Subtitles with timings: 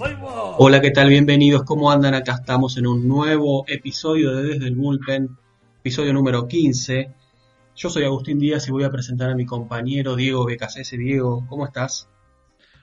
[0.00, 1.08] Hola, ¿qué tal?
[1.08, 1.64] Bienvenidos.
[1.64, 2.14] ¿Cómo andan?
[2.14, 5.36] Acá estamos en un nuevo episodio de Desde el Bullpen,
[5.80, 7.12] episodio número 15.
[7.74, 10.96] Yo soy Agustín Díaz y voy a presentar a mi compañero Diego Becasese.
[10.96, 12.08] Diego, ¿cómo estás?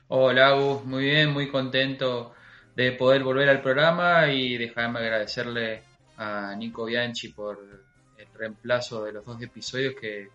[0.09, 0.83] Hola, Agus.
[0.83, 2.33] Muy bien, muy contento
[2.75, 5.84] de poder volver al programa y dejarme agradecerle
[6.18, 7.59] a Nico Bianchi por
[8.18, 10.27] el reemplazo de los dos episodios que,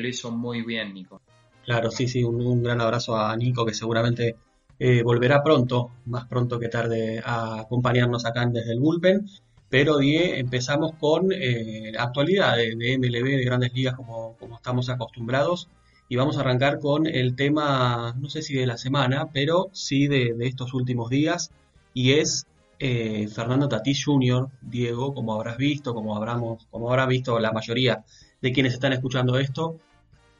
[0.00, 1.20] lo hizo muy bien, Nico.
[1.62, 4.36] Claro, sí, sí, un gran abrazo a Nico que seguramente
[4.78, 9.26] eh, volverá pronto, más pronto que tarde, a acompañarnos acá desde el Bullpen.
[9.68, 15.68] Pero, Die, empezamos con eh, actualidad de, MLB, de grandes ligas, como, como estamos acostumbrados.
[16.08, 20.08] Y vamos a arrancar con el tema, no sé si de la semana, pero sí
[20.08, 21.50] de, estos últimos días.
[21.94, 22.46] Y es
[22.78, 28.04] eh, Fernando Tatís Jr., Diego, como habrás visto, como, habramos, como habrá visto la mayoría
[28.42, 29.78] de quienes están escuchando esto,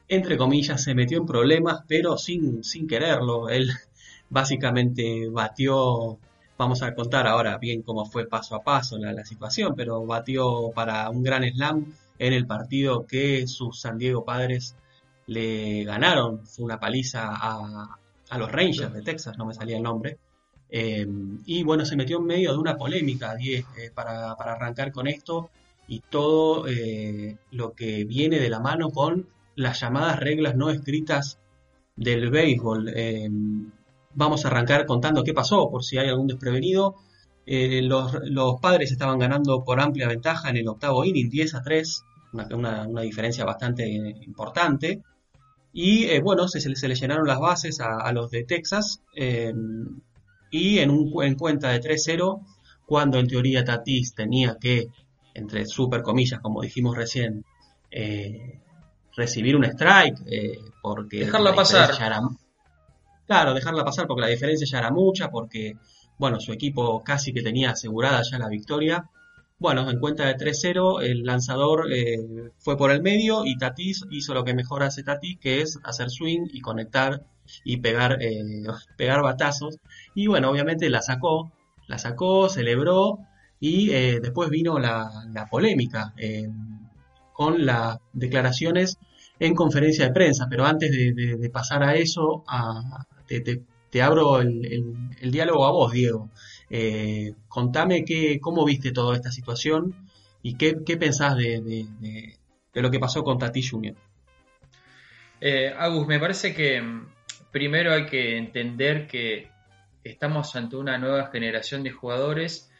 [0.09, 3.49] entre comillas, se metió en problemas, pero sin, sin quererlo.
[3.49, 3.71] Él
[4.33, 6.19] básicamente batió,
[6.57, 11.11] vamos a contar ahora bien cómo fue paso a paso la, situación, pero batió para
[11.11, 14.75] un gran slam en el partido que sus San Diego Padres
[15.27, 16.47] le ganaron.
[16.47, 17.99] Fue una paliza a,
[18.39, 20.17] los Rangers de Texas, no me salía el nombre.
[20.71, 21.07] Eh,
[21.45, 23.63] y bueno, se metió en medio de una polémica, eh,
[23.95, 25.51] para, arrancar con esto
[25.87, 31.39] y todo eh, lo que viene de la mano con las llamadas reglas no escritas
[31.97, 32.89] del béisbol.
[34.15, 36.97] Vamos a arrancar contando qué pasó, por si hay algún desprevenido.
[37.45, 42.05] Eh, los, padres estaban ganando por amplia ventaja en el octavo inning, 10 a 3,
[42.53, 45.03] una, diferencia bastante importante.
[45.73, 49.01] Y eh, bueno, se, se, le llenaron las bases a, los de Texas.
[49.17, 49.53] Eh,
[50.51, 52.45] y en, un, en cuenta de 3-0,
[52.85, 54.89] cuando en teoría Tatis tenía que,
[55.33, 57.45] entre super comillas, como dijimos recién,
[59.17, 60.19] recibir un strike,
[60.83, 61.21] porque...
[61.21, 61.91] Dejarla pasar.
[63.27, 65.77] Claro, dejarla pasar porque la diferencia ya era mucha, porque,
[66.19, 69.09] bueno, su equipo casi que tenía asegurada ya la victoria.
[69.59, 72.19] Bueno, en cuenta de 3-0, el lanzador eh,
[72.59, 76.11] fue por el medio y Tatis hizo lo que mejor hace Tatis, que es hacer
[76.11, 77.25] swing y conectar
[77.65, 78.43] y pegar, eh,
[78.97, 79.79] pegar batazos.
[80.15, 81.53] Y bueno, obviamente la sacó,
[81.87, 83.21] la sacó, celebró
[83.61, 85.09] y eh, después vino la,
[85.51, 86.13] polémica
[87.33, 88.99] con las declaraciones
[89.39, 90.49] en conferencia de prensa.
[90.51, 93.07] Pero antes de pasar a eso, a,
[93.41, 96.31] te, abro el, diálogo a vos, Diego.
[96.71, 99.95] Eh, contame qué, cómo viste toda esta situación
[100.43, 101.87] y qué, pensás de,
[102.75, 103.95] lo que pasó con Tati Junior.
[105.41, 107.07] Eh, Agus, me parece que mm,
[107.51, 109.49] primero hay que entender que
[110.05, 112.71] estamos ante una nueva generación de jugadores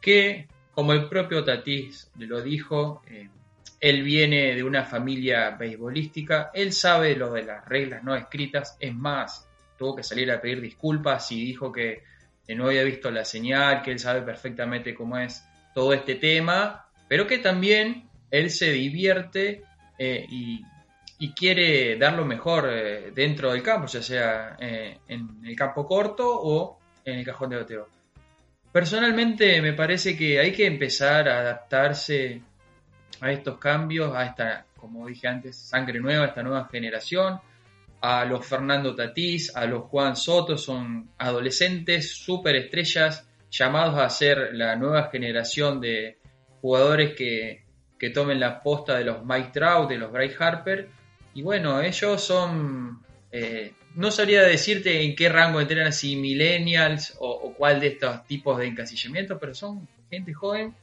[0.00, 3.28] que, como el propio Tatis lo dijo, eh,
[3.80, 8.94] él viene de una familia beisbolística, él sabe lo de las reglas no escritas, es
[8.94, 9.45] más,
[9.76, 12.02] tuvo que salir a pedir disculpas y dijo que,
[12.48, 15.44] no había visto la señal, que él sabe perfectamente cómo es
[15.74, 19.62] todo este tema, pero que también él se divierte
[19.98, 20.64] eh, y,
[21.34, 26.24] quiere dar lo mejor eh, dentro del campo, ya sea eh, en el campo corto
[26.28, 27.88] o en el cajón de bateo.
[28.70, 32.42] Personalmente me parece que hay que empezar a adaptarse
[33.20, 37.40] a estos cambios, a esta, como dije antes, sangre nueva, a esta nueva generación.
[38.08, 44.50] A los Fernando Tatís, a los Juan Soto, son adolescentes, super estrellas, llamados a ser
[44.52, 46.16] la nueva generación de
[46.60, 47.64] jugadores que,
[48.14, 50.88] tomen la posta de los Mike Trout, de los Bryce Harper.
[51.34, 53.02] Y bueno, ellos son.
[53.32, 58.56] Eh, no sabría decirte en qué rango entran, si millennials o, cuál de estos tipos
[58.58, 60.76] de encasillamiento, pero son gente joven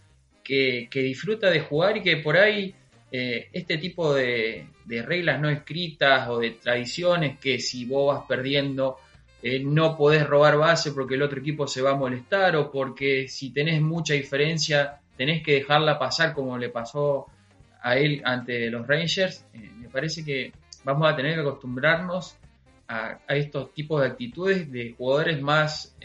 [0.43, 2.75] que, disfruta de jugar y que por ahí
[3.13, 8.97] eh, este tipo de, reglas no escritas o de tradiciones que si vos vas perdiendo
[9.41, 13.27] eh, no podés robar base porque el otro equipo se va a molestar o porque
[13.27, 17.27] si tenés mucha diferencia tenés que dejarla pasar como le pasó
[17.81, 20.53] a él ante los Rangers, eh, me parece que
[20.83, 22.37] vamos a tener que acostumbrarnos
[22.87, 25.95] a, estos tipos de actitudes de jugadores más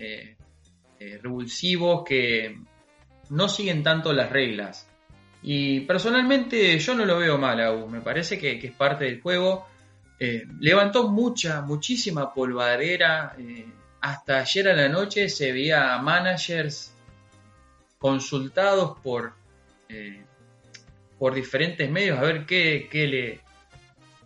[0.99, 2.57] revulsivos que,
[3.31, 4.88] no siguen tanto las reglas.
[5.43, 9.67] Y personalmente yo no lo veo mal aún, me parece que, es parte del juego.
[10.19, 13.35] Eh, levantó mucha, muchísima polvadera.
[13.39, 13.67] Eh,
[14.01, 16.93] hasta ayer a la noche se veía managers
[17.99, 19.33] consultados por,
[19.89, 20.23] eh,
[21.19, 23.41] por diferentes medios a ver qué, qué, le,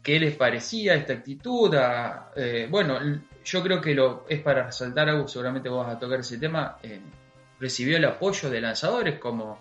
[0.02, 1.74] qué les parecía esta actitud.
[2.68, 2.98] bueno,
[3.44, 6.78] yo creo que lo es para resaltar algo, seguramente vos vas a tocar ese tema
[7.62, 9.58] recibió el apoyo de lanzadores como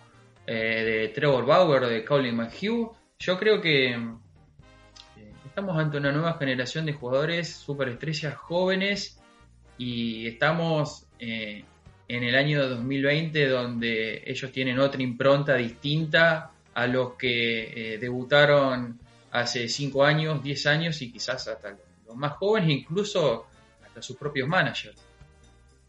[0.53, 2.91] eh, de Trevor Bauer o de Colin McHugh.
[3.19, 3.97] Yo creo que eh,
[5.45, 9.17] estamos ante una nueva generación de jugadores superestrellas jóvenes
[9.77, 11.63] y estamos eh,
[12.05, 18.99] en el año 2020 donde ellos tienen otra impronta distinta a los que debutaron
[19.31, 23.45] hace 5 años, 10 años y quizás hasta los más jóvenes, incluso
[23.85, 25.01] hasta sus propios managers.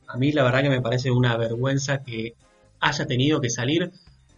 [0.06, 2.36] A mí la verdad que me parece una vergüenza que
[2.78, 3.90] haya tenido que salir.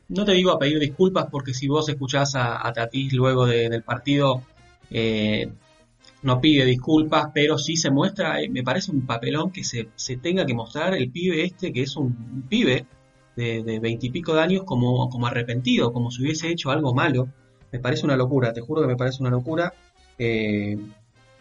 [0.08, 3.82] No te digo a pedir disculpas porque si vos escuchás a, a Tatis luego del
[3.82, 4.42] partido,
[4.90, 5.50] eh,
[6.22, 9.88] no pide disculpas, pero sí se muestra, eh, me parece un papelón que se,
[10.22, 12.86] tenga que mostrar el pibe este, que es un, pibe
[13.36, 17.28] de veintipico de, años, como, como arrepentido, como si hubiese hecho algo malo.
[17.72, 19.74] Me parece una locura, te juro que me parece una locura.
[20.18, 20.78] Eh,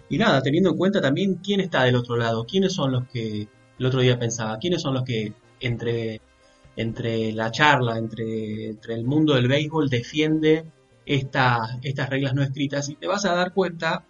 [0.09, 3.47] y nada, teniendo en cuenta también quién está del otro lado, quiénes son los que
[3.79, 6.21] el otro día pensaba, quiénes son los que entre,
[6.75, 10.65] entre la charla, entre, entre el mundo del béisbol defiende
[11.05, 14.05] estas reglas no escritas y te vas a dar cuenta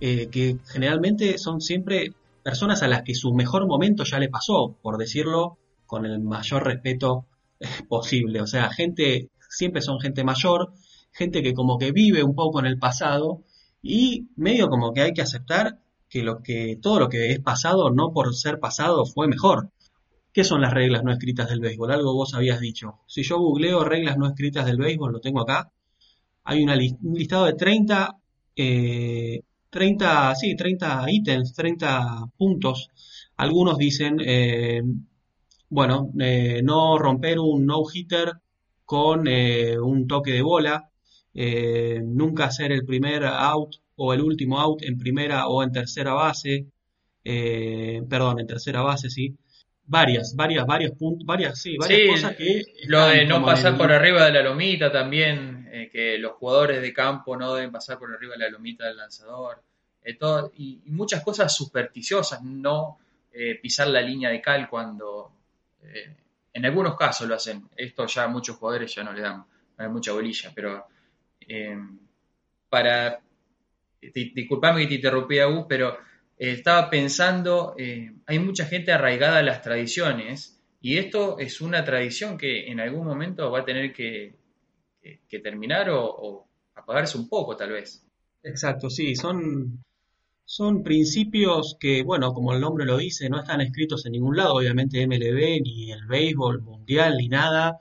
[0.00, 2.12] eh, que generalmente son siempre
[2.42, 6.64] personas a las que su mejor momento ya le pasó, por decirlo con el mayor
[6.64, 7.26] respeto
[7.58, 8.40] eh, posible.
[8.40, 10.72] O sea, gente, siempre son gente mayor,
[11.12, 13.42] gente que como que vive un poco en el pasado
[13.82, 17.90] y medio como que hay que aceptar que, lo que todo lo que es pasado,
[17.90, 19.70] no por ser pasado, fue mejor.
[20.34, 21.92] ¿Qué son las reglas no escritas del béisbol?
[21.92, 23.00] Algo vos habías dicho.
[23.06, 25.72] Si yo googleo reglas no escritas del béisbol, lo tengo acá,
[26.44, 28.18] hay una un listado de 30
[29.74, 32.90] 30, sí, 30 ítems, 30 puntos.
[33.36, 34.82] Algunos dicen, eh,
[35.68, 38.34] bueno, eh, no romper un no-hitter
[38.84, 40.90] con eh, un toque de bola,
[42.04, 46.66] nunca hacer el primer out o el último out en primera o en tercera base,
[48.08, 49.36] perdón, en tercera base, sí.
[49.86, 52.62] Varias, varias, varios puntos, varias, sí, varias cosas que...
[52.86, 57.36] Lo de no pasar por arriba de la lomita también, que los jugadores de campo
[57.36, 59.62] no deben pasar por arriba de la lomita del lanzador.
[60.04, 60.18] Eh,
[60.56, 62.98] y, muchas cosas supersticiosas, no
[63.32, 65.32] eh, pisar la línea de cal cuando
[65.82, 66.14] eh,
[66.52, 67.68] en algunos casos lo hacen.
[67.76, 69.44] Esto ya muchos jugadores ya no le dan,
[69.90, 70.86] mucha bolilla, pero
[72.68, 73.20] para...
[74.00, 75.96] Disculpame que te interrumpí, Agus, pero
[76.36, 77.74] estaba pensando,
[78.26, 83.06] hay mucha gente arraigada a las tradiciones y esto es una tradición que en algún
[83.06, 84.36] momento va a tener que,
[85.42, 88.04] terminar o, o, apagarse un poco, tal vez.
[88.42, 89.82] Exacto, sí, son
[90.46, 94.54] son principios que, bueno, como el nombre lo dice, no están escritos en ningún lado,
[94.54, 97.80] obviamente MLB, ni el béisbol mundial, ni nada,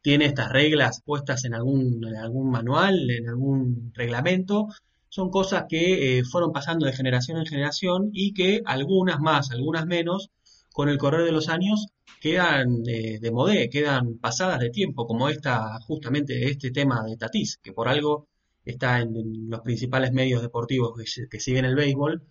[0.00, 4.68] tiene estas reglas puestas en algún, en algún manual, en algún reglamento,
[5.12, 9.84] son cosas que eh, fueron pasando de generación en generación y que algunas más, algunas
[9.84, 10.30] menos,
[10.72, 11.88] con el correr de los años
[12.18, 17.58] quedan eh, de modé, quedan pasadas de tiempo, como esta, justamente este tema de Tatis,
[17.62, 18.28] que por algo
[18.64, 20.94] está en, los principales medios deportivos
[21.30, 22.22] que, siguen el béisbol,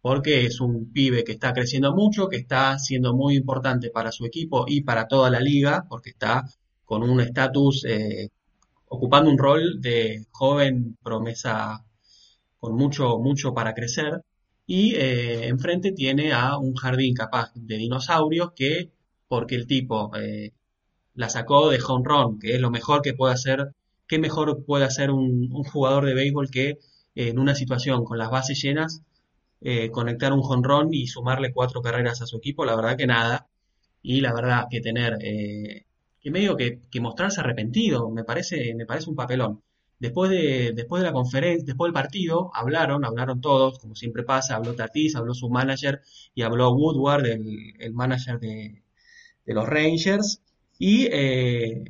[0.00, 4.24] porque es un pibe que está creciendo mucho, que está siendo muy importante para su
[4.24, 6.44] equipo y para toda la liga, porque está
[6.84, 8.30] con un estatus, eh,
[8.86, 11.84] ocupando un rol de joven promesa
[12.60, 14.22] con mucho, mucho para crecer.
[14.66, 18.90] Y eh, enfrente tiene a un jardín capaz de dinosaurios que,
[19.28, 20.52] porque el tipo eh,
[21.14, 23.74] la sacó de home que es lo mejor que puede hacer
[24.10, 26.78] qué mejor puede hacer un, jugador de béisbol que eh,
[27.14, 29.02] en una situación con las bases llenas
[29.60, 33.46] eh, conectar un jonrón y sumarle cuatro carreras a su equipo, la verdad que nada.
[34.02, 35.84] Y la verdad que tener eh,
[36.20, 39.62] que medio que, mostrarse arrepentido, me parece, me parece un papelón.
[40.00, 44.56] Después de, después de la conferencia, después del partido, hablaron, hablaron todos, como siempre pasa,
[44.56, 46.00] habló Tatis, habló su manager
[46.34, 48.82] y habló Woodward, el, manager de,
[49.46, 50.42] de los Rangers,
[50.78, 51.84] y eh,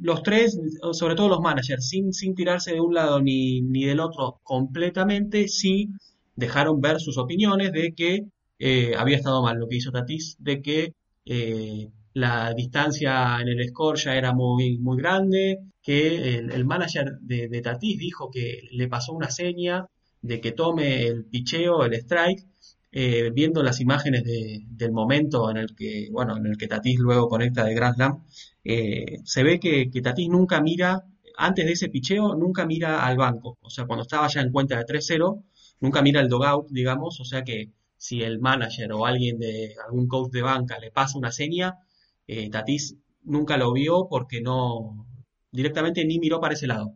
[0.00, 0.58] los tres,
[0.92, 5.46] sobre todo los managers, sin, sin tirarse de un lado ni, ni del otro completamente,
[5.46, 5.90] sí
[6.34, 8.26] dejaron ver sus opiniones de que
[8.58, 13.68] eh, había estado mal lo que hizo Tatis, de que eh, la distancia en el
[13.68, 19.12] score ya era muy, muy grande, que el, manager de, de, dijo que le pasó
[19.12, 19.86] una seña
[20.20, 22.46] de que tome el picheo, el strike,
[22.92, 27.28] eh, viendo las imágenes del momento en el que, bueno, en el que Tatis luego
[27.28, 28.24] conecta de Grand Slam,
[28.64, 31.04] eh, se ve que, que, nunca mira,
[31.36, 33.58] antes de ese picheo, nunca mira al banco.
[33.62, 35.42] O sea, cuando estaba ya en cuenta de 3-0,
[35.80, 37.18] nunca mira el dogout, digamos.
[37.20, 41.18] O sea que si el manager o alguien de algún coach de banca le pasa
[41.18, 41.78] una seña,
[42.26, 45.06] eh, Tatis nunca lo vio porque no,
[45.50, 46.94] directamente ni miró para ese lado.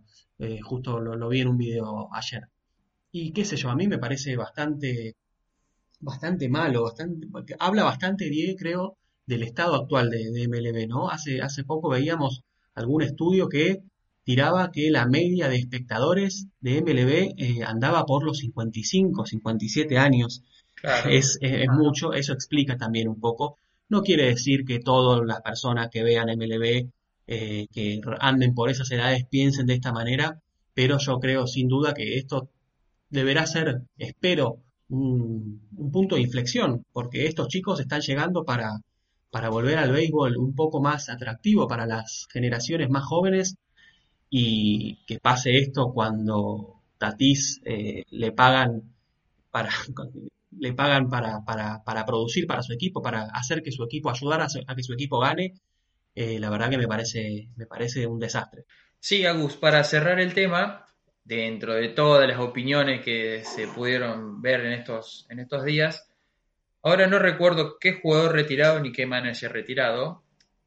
[0.62, 2.48] justo lo, lo vi en un video ayer.
[3.12, 5.16] Y qué sé yo, a mí me parece bastante
[6.00, 7.26] bastante malo, bastante,
[7.58, 11.10] habla bastante bien, creo, del estado actual de, MLB, ¿no?
[11.10, 12.42] Hace, hace poco veíamos
[12.74, 13.82] algún estudio que
[14.24, 20.42] tiraba que la media de espectadores de MLB eh, andaba por los 55, 57 años.
[21.08, 25.88] Es, es, mucho, eso explica también un poco No quiere decir que todas las personas
[25.90, 26.88] que vean MLB,
[27.26, 30.40] eh, que anden por esas edades, piensen de esta manera,
[30.74, 32.48] pero yo creo sin duda que esto
[33.10, 35.60] deberá ser, espero, un,
[35.92, 38.80] punto de inflexión, porque estos chicos están llegando para,
[39.30, 43.56] para volver al béisbol un poco más atractivo para las generaciones más jóvenes
[44.30, 48.94] y que pase esto cuando Tatis eh, le pagan
[49.50, 49.70] para
[50.58, 54.42] le pagan para, para, para, producir para su equipo, para hacer que su equipo, ayudar
[54.42, 55.54] a, que su equipo gane,
[56.14, 58.64] eh, la verdad que me parece, me parece un desastre.
[58.98, 60.86] Sí, Agus, para cerrar el tema,
[61.26, 66.08] dentro de todas las opiniones que se pudieron ver en estos, en estos días,
[66.82, 70.22] ahora no recuerdo qué jugador retirado ni qué manager retirado,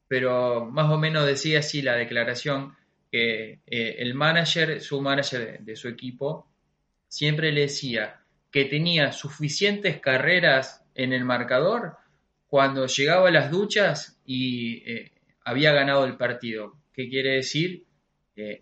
[0.06, 2.74] pero más o menos decía así la declaración
[3.10, 6.48] que eh, el manager, su manager de, su equipo,
[7.08, 8.19] siempre le decía
[8.50, 11.96] que tenía suficientes carreras en el marcador
[12.46, 15.12] cuando llegaba a las duchas y eh,
[15.44, 16.74] había ganado el partido.
[16.92, 17.84] ¿Qué quiere decir?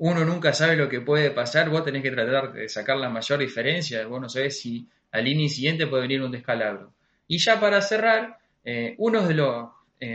[0.00, 3.38] uno nunca sabe lo que puede pasar, vos tenés que tratar de sacar la mayor
[3.38, 6.94] diferencia, vos no sabés si al inning siguiente puede venir un descalabro.
[7.28, 9.68] Y ya para cerrar, eh, uno de los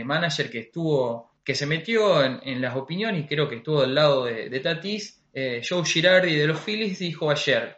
[0.04, 4.60] managers que estuvo que se metió en, las opiniones creo que estuvo del lado de,
[4.60, 7.76] Tatis, eh, Joe Girardi de los Phillies dijo ayer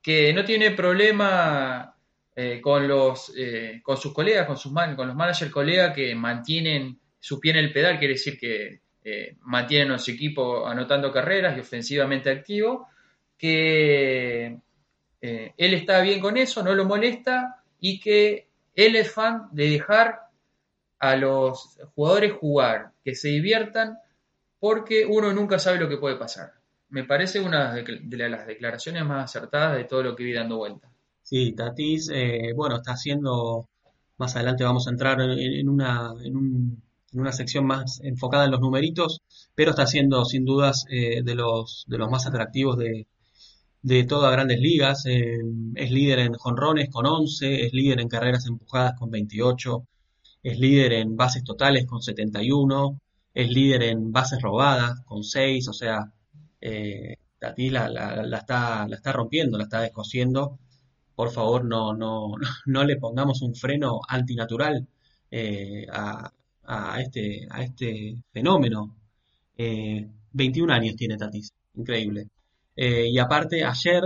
[0.00, 1.94] que no tiene problema
[2.34, 6.98] eh, con, los, eh, con sus colegas, con, sus con los managers colegas que mantienen
[7.18, 8.80] su pie en el pedal, quiere decir que
[9.40, 12.86] mantienen a su equipo anotando carreras y ofensivamente activo,
[13.36, 14.56] que
[15.20, 20.20] él está bien con eso, no lo molesta y que él es fan de dejar
[20.98, 23.98] a los jugadores jugar, que se diviertan,
[24.60, 26.52] porque uno nunca sabe lo que puede pasar.
[26.92, 30.90] Me parece una de las declaraciones más acertadas de todo lo que vi dando vuelta.
[31.22, 33.66] Sí, Tatis, eh, bueno, está haciendo,
[34.18, 36.82] más adelante vamos a entrar en, una, en,
[37.14, 39.22] una sección más enfocada en los numeritos,
[39.54, 43.06] pero está siendo sin dudas eh, de, los, de los más atractivos de,
[43.80, 45.06] de todas grandes ligas.
[45.06, 45.38] Eh,
[45.74, 49.86] es líder en jonrones con 11, es líder en carreras empujadas con 28,
[50.42, 53.00] es líder en bases totales con 71,
[53.32, 56.12] es líder en bases robadas con 6, o sea,
[56.62, 60.58] eh, la, la, está, la está rompiendo, la está descosiendo.
[61.14, 62.34] Por favor, no, no,
[62.66, 64.86] no le pongamos un freno antinatural
[65.30, 66.32] eh, a,
[66.64, 68.96] a, este, a este fenómeno.
[69.56, 72.28] 21 eh, años tiene Tatis, increíble.
[72.76, 74.02] Eh, y aparte, ayer,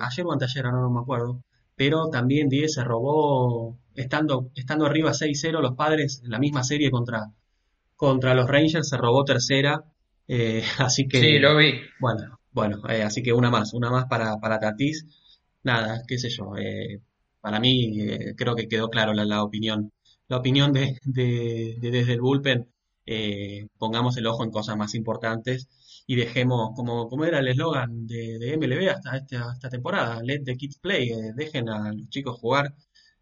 [0.00, 1.42] ayer o anteayer, no me acuerdo,
[1.76, 4.50] pero también 10 se robó, estando,
[4.86, 9.84] arriba 6-0, los padres en la misma serie contra los Rangers se robó tercera,
[10.28, 11.20] eh, así que...
[11.20, 11.80] Sí, lo vi.
[12.00, 15.06] Bueno, bueno, eh, así que una más, una más para, para Tatis.
[15.64, 17.00] Nada, qué sé yo, eh,
[17.40, 17.98] para mí
[18.36, 19.92] creo que quedó claro la, la, opinión.
[20.28, 22.68] La opinión de, de, de desde el bullpen,
[23.78, 25.68] pongamos el ojo en cosas más importantes
[26.10, 30.42] y dejemos, como, como era el eslogan de, de, MLB hasta esta, esta, temporada, let
[30.42, 32.74] the kids play, eh, dejen a los chicos jugar.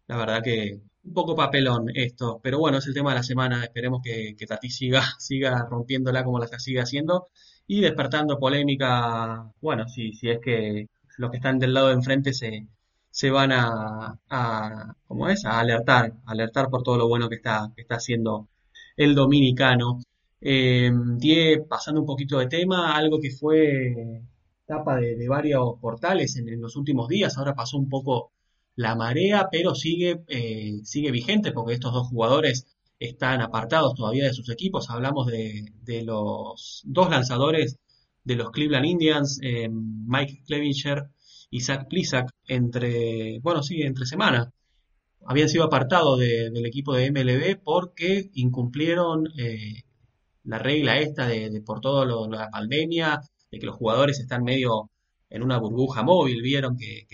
[0.07, 3.63] La verdad que un poco papelón esto, pero bueno, es el tema de la semana,
[3.63, 7.27] esperemos que, que Tati siga, siga rompiéndola como la sigue haciendo
[7.67, 10.87] y despertando polémica, bueno, si, si es que
[11.17, 12.67] los que están del lado de enfrente se,
[13.09, 15.45] se van a, a ¿cómo es?
[15.45, 18.47] a alertar, alertar por todo lo bueno que está, que está haciendo
[18.95, 19.99] el dominicano.
[20.41, 20.91] Eh,
[21.67, 24.21] pasando un poquito de tema, algo que fue
[24.65, 28.31] tapa de, varios portales en, los últimos días, ahora pasó un poco
[28.77, 32.67] la marea, pero sigue, eh, sigue vigente porque estos dos jugadores
[32.99, 34.89] están apartados todavía de sus equipos.
[34.89, 35.73] Hablamos de,
[36.05, 37.79] los dos lanzadores
[38.23, 41.09] de los Cleveland Indians, eh, Mike Clevinger
[41.49, 44.53] y Zach Plisak, entre, bueno, sí, entre semana.
[45.25, 49.83] Habían sido apartados del equipo de MLB porque incumplieron eh,
[50.43, 54.91] la regla esta de, por todo lo, la pandemia, de que los jugadores están medio
[55.29, 57.07] en una burbuja móvil, vieron que,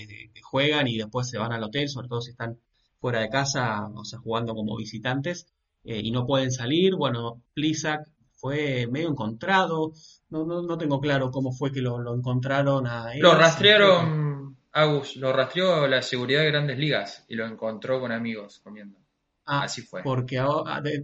[0.54, 2.60] juegan y después se van al hotel, sobre todo si están
[3.00, 5.48] fuera de casa, o sea, jugando como visitantes,
[5.84, 6.94] eh, y no pueden salir.
[6.96, 9.94] Bueno, Plisak fue medio encontrado,
[10.30, 13.22] no, no, no tengo claro cómo fue que lo, encontraron a él.
[13.22, 18.60] Lo rastrearon, Agus, lo rastreó la seguridad de grandes ligas y lo encontró con amigos
[18.64, 19.00] comiendo.
[19.46, 20.04] Ah, Así fue.
[20.04, 20.40] Porque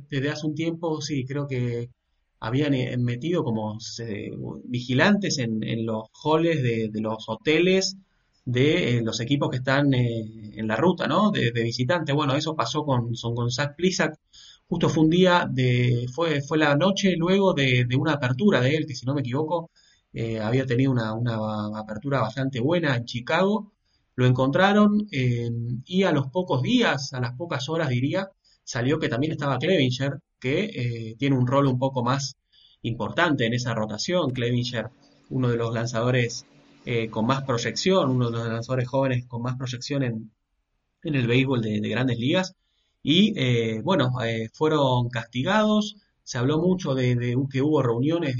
[0.09, 1.89] desde hace un tiempo, sí, creo que
[2.39, 3.79] habían eh, metido como
[4.65, 7.97] vigilantes en, los halls de, los hoteles
[8.46, 11.31] de eh, los equipos que están eh, en la ruta, ¿no?
[11.31, 12.13] De, visitante.
[12.13, 14.15] Bueno, eso pasó con, con Zach Plisak.
[14.67, 18.86] Justo fue un día de, fue, fue la noche luego de, una apertura de él,
[18.86, 19.72] que si no me equivoco,
[20.41, 21.12] había tenido una,
[21.79, 23.72] apertura bastante buena en Chicago.
[24.15, 28.29] Lo encontraron y a los pocos días, a las pocas horas diría,
[28.69, 32.38] salió que también estaba Clevinger, que eh, tiene un rol un poco más
[32.84, 34.29] importante en esa rotación.
[34.29, 34.91] Clevinger,
[35.31, 36.46] uno de los lanzadores
[36.86, 40.31] eh, con más proyección, uno de los lanzadores jóvenes con más proyección en,
[41.03, 42.55] en el béisbol de, grandes ligas.
[43.03, 44.12] Y eh, bueno,
[44.53, 45.95] fueron castigados.
[46.24, 48.36] Se habló mucho de, que hubo reuniones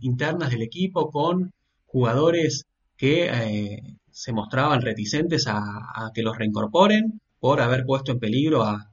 [0.00, 1.52] internas del equipo con
[1.86, 8.90] jugadores que se mostraban reticentes a que los reincorporen por haber puesto en peligro a,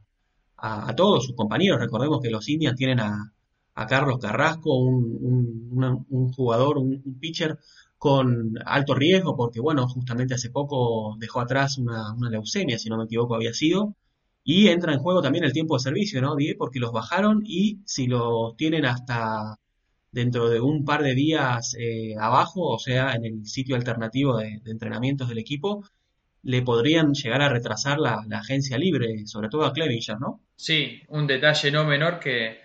[0.64, 1.80] a, todos sus compañeros.
[1.80, 3.32] Recordemos que los Indians tienen a,
[3.90, 7.58] Carlos Carrasco, un, jugador, un, pitcher
[8.04, 13.06] con alto riesgo, porque bueno, justamente hace poco dejó atrás una, leucemia, si no me
[13.06, 13.96] equivoco había sido,
[14.44, 16.54] y entra en juego también el tiempo de servicio, ¿no, Die?
[16.58, 19.58] Porque los bajaron y si los tienen hasta
[20.12, 24.60] dentro de un par de días eh, abajo, o sea, en el sitio alternativo de
[24.66, 25.86] entrenamientos del equipo,
[26.42, 30.42] le podrían llegar a retrasar la, agencia libre, sobre todo a Clevinger, ¿no?
[30.58, 32.58] Sí, un detalle no menor que,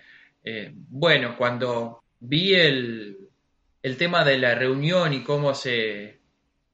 [0.43, 3.28] eh, bueno, cuando vi el,
[3.81, 6.19] el, tema de la reunión y cómo se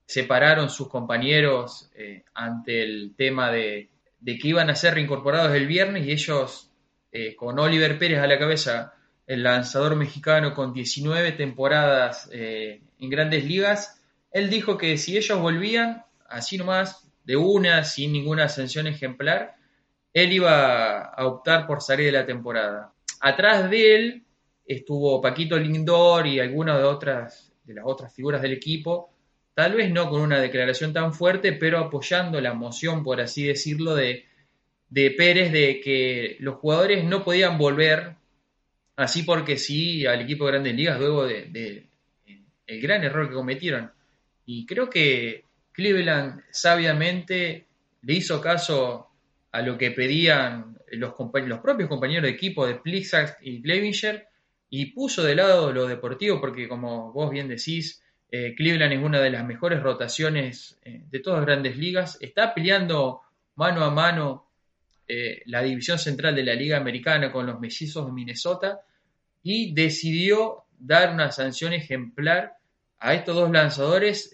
[0.05, 3.89] separaron sus compañeros eh, ante el tema de,
[4.23, 6.71] que iban a ser reincorporados el viernes y ellos,
[7.11, 8.93] eh, con Oliver Pérez a la cabeza,
[9.27, 13.99] el lanzador mexicano con 19 temporadas en grandes ligas,
[14.31, 19.55] él dijo que si ellos volvían, así nomás, de una, sin ninguna ascensión ejemplar,
[20.13, 22.93] él iba a optar por salir de la temporada.
[23.19, 24.23] Atrás de él
[24.65, 29.11] estuvo Paquito Lindor y algunas de, otras, de las otras figuras del equipo,
[29.53, 33.95] tal vez no con una declaración tan fuerte, pero apoyando la moción, por así decirlo,
[33.95, 34.25] de,
[34.89, 38.15] de Pérez de que los jugadores no podían volver
[38.95, 41.87] así porque sí al equipo de grandes ligas luego de,
[42.67, 43.91] el gran error que cometieron.
[44.45, 47.65] Y creo que Cleveland sabiamente
[48.01, 49.09] le hizo caso
[49.51, 51.13] a lo que pedían los,
[51.45, 54.27] los propios compañeros de equipo de Plixax y Clevinger
[54.77, 59.21] y puso de lado lo deportivo porque como vos bien decís, eh, Cleveland es una
[59.21, 63.21] de las mejores rotaciones eh, de todas las grandes ligas, está peleando
[63.55, 64.49] mano a mano
[65.07, 68.81] eh, la división central de la Liga Americana con los mellizos de Minnesota
[69.43, 72.57] y decidió dar una sanción ejemplar
[72.99, 74.29] a estos dos lanzadores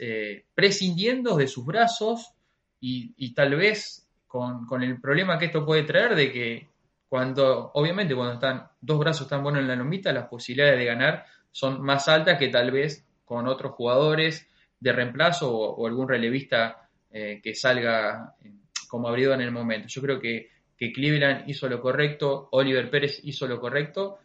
[0.56, 2.32] prescindiendo de sus brazos
[2.80, 6.68] y, tal vez con, el problema que esto puede traer de que
[7.12, 11.26] cuando, obviamente cuando están dos brazos tan buenos en la lomita, las posibilidades de ganar
[11.52, 14.48] son más altas que tal vez con otros jugadores
[14.80, 18.54] de reemplazo o, algún relevista eh, que salga eh,
[18.88, 19.90] como abrido en el momento.
[19.90, 24.20] Yo creo que, que Cleveland hizo lo correcto, Oliver Pérez hizo lo correcto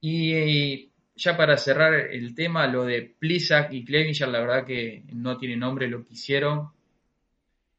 [0.00, 5.36] y ya para cerrar el tema, lo de Plisak y Clevinger, la verdad que no
[5.38, 6.70] tiene nombre lo que hicieron.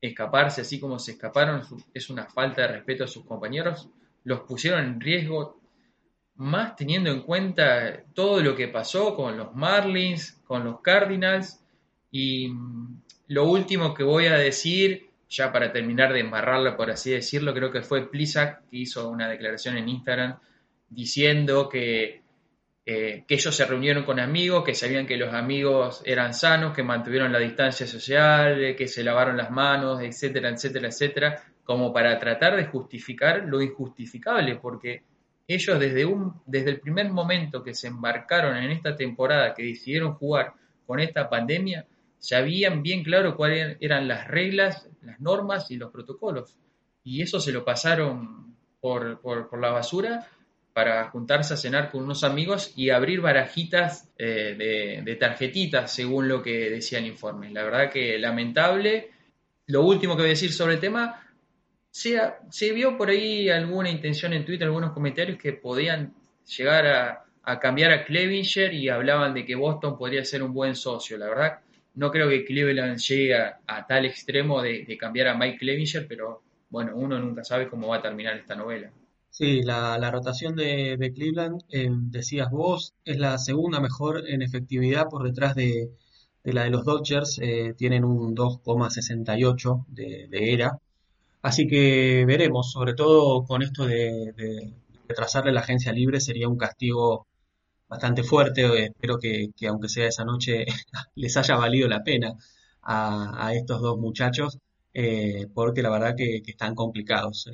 [0.01, 1.61] Escaparse así como se escaparon
[1.93, 3.89] es una falta de respeto a sus compañeros.
[4.23, 5.59] Los pusieron en riesgo,
[6.35, 11.59] más teniendo en cuenta todo lo que pasó con los Marlins, con los Cardinals.
[12.11, 12.51] Y
[13.27, 17.71] lo último que voy a decir, ya para terminar de embarrarla, por así decirlo, creo
[17.71, 20.39] que fue Plisak que hizo una declaración en Instagram
[20.89, 22.23] diciendo que
[22.85, 26.83] eh, que ellos se reunieron con amigos, que sabían que los amigos eran sanos, que
[26.83, 32.55] mantuvieron la distancia social, que se lavaron las manos, etcétera, etcétera, etcétera, como para tratar
[32.55, 35.03] de justificar lo injustificable, porque
[35.47, 40.13] ellos desde, un, desde el primer momento que se embarcaron en esta temporada, que decidieron
[40.15, 40.53] jugar
[40.85, 41.85] con esta pandemia,
[42.19, 46.57] sabían bien claro cuáles eran las reglas, las normas y los protocolos.
[47.03, 50.27] Y eso se lo pasaron por, por la basura
[50.73, 56.41] para juntarse a cenar con unos amigos y abrir barajitas eh, de, tarjetitas, según lo
[56.41, 57.51] que decía el informe.
[57.51, 59.11] La verdad que lamentable.
[59.67, 61.21] Lo último que voy a decir sobre el tema,
[61.93, 66.15] se, se vio por ahí alguna intención en Twitter, algunos comentarios que podían
[66.57, 71.19] llegar a, cambiar a Clevinger y hablaban de que Boston podría ser un buen socio.
[71.19, 71.59] La verdad,
[71.93, 76.41] no creo que Cleveland llegue a, tal extremo de, de cambiar a Mike Clevinger, pero
[76.71, 78.91] bueno, uno nunca sabe cómo va a terminar esta novela.
[79.29, 85.23] Sí, la, rotación de, Cleveland, eh, decías vos, es la segunda mejor en efectividad por
[85.23, 85.91] detrás de,
[86.43, 87.37] la de los Dodgers.
[87.39, 90.79] Eh, tienen un 2,68 de, de, era.
[91.43, 94.73] Así que veremos, sobre todo con esto de, de
[95.07, 97.27] retrasarle la agencia libre, sería un castigo
[97.93, 98.85] bastante fuerte.
[98.85, 100.65] Espero que, aunque sea esa noche,
[101.15, 102.33] les haya valido la pena
[102.83, 104.57] a, estos dos muchachos,
[104.93, 107.47] eh, porque la verdad que, están complicados.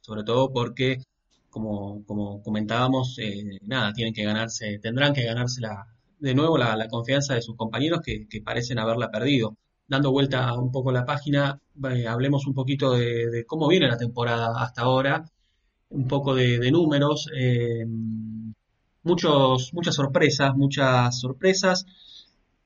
[0.00, 0.98] sobre todo porque
[1.50, 5.86] como, como comentábamos, eh, nada, tienen que ganarse, tendrán que ganarse la,
[6.18, 9.56] de nuevo la, confianza de sus compañeros que, parecen haberla perdido.
[9.88, 14.52] Dando vuelta un poco la página, eh, hablemos un poquito de, cómo viene la temporada
[14.62, 15.24] hasta ahora.
[15.90, 17.28] un poco de, números.
[17.36, 17.86] Eh,
[19.04, 21.86] muchos, muchas sorpresas, muchas sorpresas.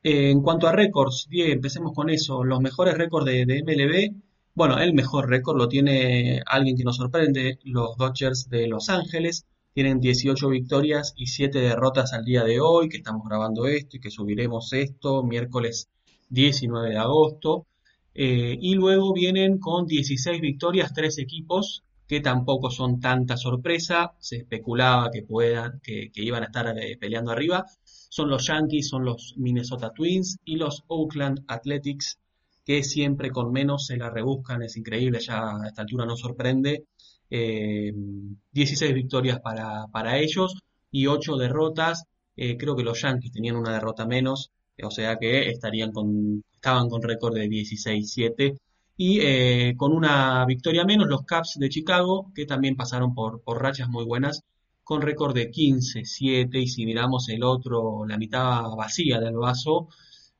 [0.02, 2.44] Eh, en cuanto a récords, bien, empecemos con eso.
[2.44, 4.14] Los mejores récords de, de, MLB.
[4.54, 9.46] Bueno, el mejor récord lo tiene alguien que nos sorprende, los Dodgers de Los Ángeles.
[9.74, 14.00] Tienen 18 victorias y 7 derrotas al día de hoy, que estamos grabando esto y
[14.00, 15.88] que subiremos esto miércoles
[16.30, 17.66] 19 de agosto.
[18.14, 24.14] Eh, y luego vienen con 16 victorias, 3 equipos que tampoco son tanta sorpresa.
[24.18, 27.66] Se especulaba que puedan, que, iban a estar eh, peleando arriba.
[27.84, 32.18] Son los Yankees, son los Minnesota Twins y los Oakland Athletics,
[32.64, 34.62] que siempre con menos se la rebuscan.
[34.62, 36.86] Es increíble, ya a esta altura no sorprende.
[37.28, 40.56] 16 eh, victorias para, para, ellos
[40.90, 42.06] y 8 derrotas.
[42.34, 44.50] creo que los Yankees tenían una derrota menos
[44.84, 48.58] o sea que estarían con, estaban con récord de 16-7
[48.96, 53.62] y eh, con una victoria menos los Cubs de Chicago que también pasaron por, por
[53.62, 54.42] rachas muy buenas
[54.84, 59.88] con récord de 15-7 y si miramos el otro, la mitad vacía del vaso,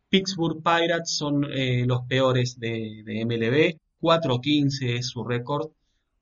[0.08, 5.70] Pittsburgh Pirates son eh, los peores de, de MLB, 4-15 es su récord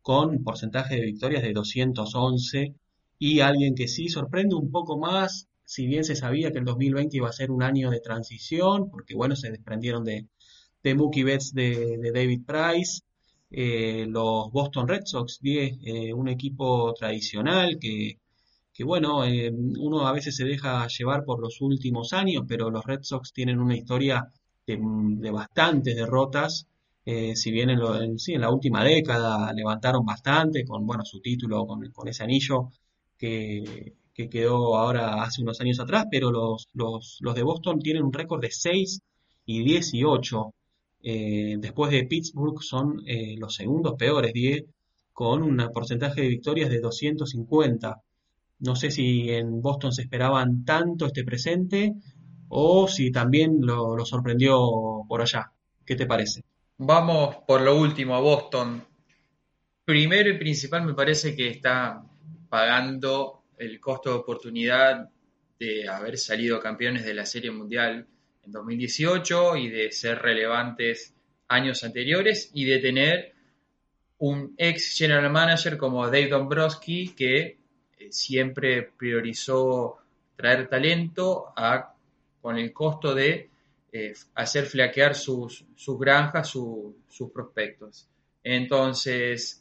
[0.02, 2.74] con porcentaje de victorias de 211
[3.18, 7.18] y alguien que sí sorprende un poco más si bien se sabía que el 2020
[7.18, 10.26] iba a ser un año de transición, porque bueno, se desprendieron de,
[10.82, 13.02] de Mookie Betts de, David Price,
[13.50, 18.18] eh, los Boston Red Sox, eh, un equipo tradicional que,
[18.72, 22.86] que bueno, eh, uno a veces se deja llevar por los últimos años, pero los
[22.86, 24.26] Red Sox tienen una historia
[24.66, 24.78] de,
[25.30, 26.66] bastantes derrotas.
[27.04, 31.90] si bien en, sí, en la última década levantaron bastante con bueno su título, con,
[31.90, 32.70] con ese anillo
[33.18, 38.02] que, que quedó ahora hace unos años atrás, pero los, los, los de Boston tienen
[38.02, 39.00] un récord de 6
[39.46, 40.54] y 18.
[41.04, 44.64] Eh, después de Pittsburgh son eh, los segundos peores, 10,
[45.12, 48.02] con un porcentaje de victorias de 250.
[48.58, 51.94] No sé si en Boston se esperaban tanto este presente
[52.48, 55.52] o si también lo, lo sorprendió por allá.
[55.86, 56.42] ¿Qué te parece?
[56.78, 58.82] Vamos por lo último a Boston.
[59.84, 62.02] Primero y principal me parece que está
[62.48, 65.10] pagando el costo de oportunidad
[65.58, 68.06] de haber salido campeones de la Serie Mundial
[68.44, 71.14] en 2018 y de ser relevantes
[71.48, 73.32] años anteriores y de tener
[74.18, 77.58] un ex general manager como Dave Dombrowski que
[77.98, 79.98] eh, siempre priorizó
[80.36, 81.52] traer talento
[82.40, 83.50] con el costo de
[83.92, 88.08] eh, hacer flaquear sus, sus granjas, sus prospectos.
[88.44, 89.57] Entonces,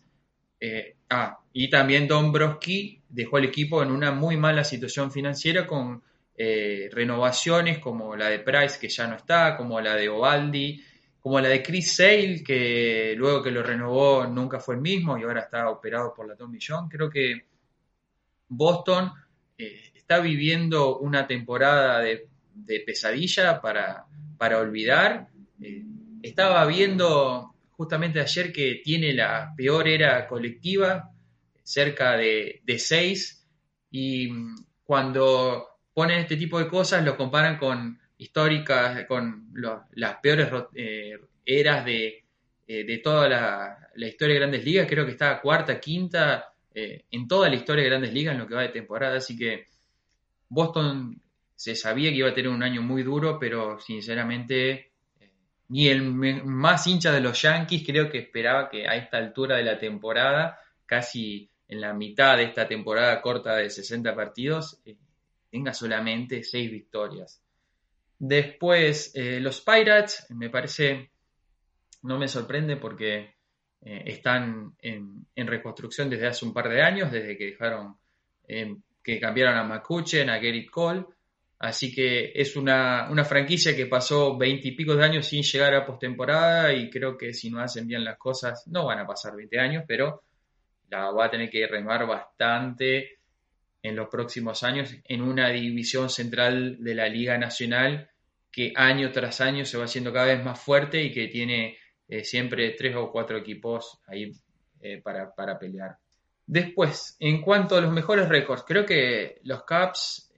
[0.59, 6.01] eh, ah, y también Dombrowski dejó el equipo en una muy mala situación financiera con
[6.35, 10.83] eh, renovaciones como la de Price, que ya no está, como la de Ovaldi,
[11.19, 15.23] como la de Chris Sale, que luego que lo renovó nunca fue el mismo y
[15.23, 16.87] ahora está operado por la Tommy John.
[16.89, 17.45] Creo que
[18.49, 19.11] Boston
[19.57, 22.27] eh, está viviendo una temporada de,
[22.85, 24.05] pesadilla para,
[24.37, 25.27] para olvidar.
[26.21, 31.11] estaba viendo justamente ayer que tiene la peor era colectiva,
[31.63, 33.47] cerca de, de 6,
[33.91, 34.29] y
[34.83, 39.53] cuando ponen este tipo de cosas lo comparan con históricas, con
[39.93, 42.25] las peores eh, eras de,
[42.67, 47.27] eh, de toda la, historia de grandes ligas, creo que está cuarta, quinta eh, en
[47.27, 49.67] toda la historia de grandes ligas en lo que va de temporada, así que
[50.49, 51.21] Boston
[51.55, 54.91] se sabía que iba a tener un año muy duro, pero sinceramente
[55.69, 59.63] ni el más hincha de los Yankees creo que esperaba que a esta altura de
[59.63, 64.95] la temporada, casi en la mitad de esta temporada corta de 60 partidos, eh,
[65.51, 67.41] tenga solamente 6 victorias.
[68.17, 71.11] Después, eh, los Pirates, me parece,
[72.03, 73.35] no me sorprende porque
[73.81, 77.97] eh, están en, reconstrucción desde hace un par de años, desde que dejaron,
[78.47, 81.05] que cambiaron a McCutchen, a Gerrit Cole.
[81.59, 85.85] Así que es una, franquicia que pasó veinte y pico de años sin llegar a
[85.85, 89.59] postemporada y creo que si no hacen bien las cosas no van a pasar 20
[89.59, 90.23] años, pero
[90.89, 93.17] la va a tener que remar bastante
[93.81, 98.11] en los próximos años en una división central de la Liga Nacional
[98.51, 102.23] que año tras año se va haciendo cada vez más fuerte y que tiene eh,
[102.23, 104.31] siempre tres o cuatro equipos ahí
[104.79, 105.97] eh, para, para, pelear.
[106.45, 110.31] Después, en cuanto a los mejores récords, creo que los Caps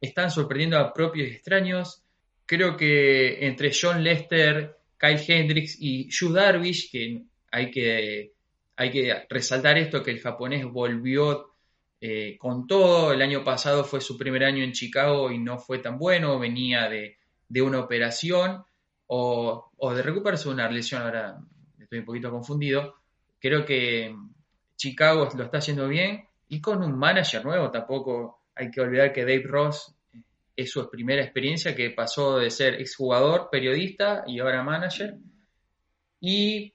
[0.00, 2.02] están sorprendiendo a propios extraños.
[2.46, 8.32] Creo que entre John Lester, Kyle Hendricks y Yu Darvish, que hay que,
[8.76, 11.54] hay que resaltar esto, que el japonés volvió
[12.00, 13.12] eh, con todo.
[13.12, 16.88] El año pasado fue su primer año en Chicago y no fue tan bueno, venía
[16.88, 17.16] de,
[17.60, 18.64] una operación
[19.06, 21.38] o, de recuperarse de una lesión, ahora
[21.78, 22.94] estoy un poquito confundido.
[23.40, 24.14] Creo que
[24.76, 27.70] Chicago lo está haciendo bien y con un manager nuevo.
[27.70, 29.94] Tampoco hay que olvidar que Dave Ross
[30.56, 35.14] es su primera experiencia, que pasó de ser exjugador, periodista y ahora manager.
[36.20, 36.72] Y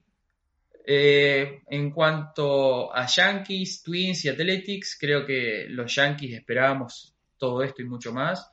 [0.85, 7.81] eh, en cuanto a Yankees, Twins y Athletics, creo que los Yankees esperábamos todo esto
[7.81, 8.49] y mucho más.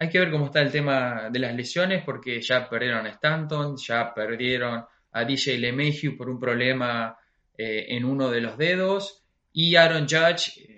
[0.00, 3.76] Hay que ver cómo está el tema de las lesiones, porque ya perdieron a Stanton,
[3.76, 7.16] ya perdieron a DJ LeMahieu por un problema
[7.56, 10.71] eh, en uno de los dedos, y Aaron Judge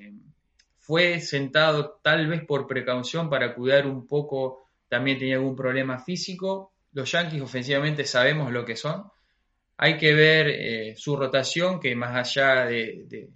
[0.86, 6.72] fue sentado tal vez por precaución para cuidar un poco, también tenía algún problema físico.
[6.92, 9.04] Los Yankees ofensivamente sabemos lo que son.
[9.78, 13.30] Hay que ver eh, su rotación, que más allá de,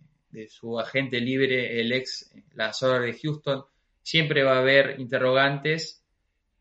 [0.51, 3.65] su agente libre, el ex lanzador de Houston,
[4.03, 6.05] siempre va a haber interrogantes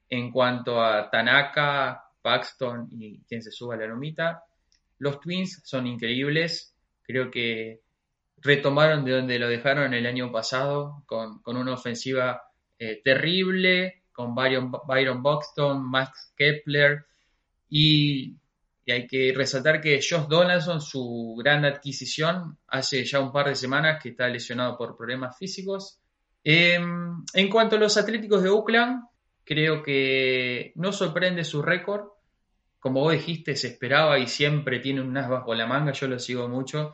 [0.09, 4.45] en cuanto a Tanaka, Paxton y quien se suba a la lomita.
[4.99, 6.73] Los Twins son increíbles.
[7.03, 7.81] Creo que
[8.41, 12.43] retomaron de donde lo dejaron el año pasado, con, una ofensiva
[12.77, 17.05] eh, terrible, con Byron, Byron Buxton, Max Kepler,
[17.69, 18.35] y,
[18.89, 24.01] hay que resaltar que Josh Donaldson, su gran adquisición, hace ya un par de semanas
[24.01, 25.99] que está lesionado por problemas físicos.
[26.41, 29.03] Em, en cuanto a los Atléticos de Oakland,
[29.43, 32.11] creo que no sorprende su récord.
[32.79, 36.17] Como vos dijiste, se esperaba y siempre tiene un as bajo la manga, yo lo
[36.17, 36.93] sigo mucho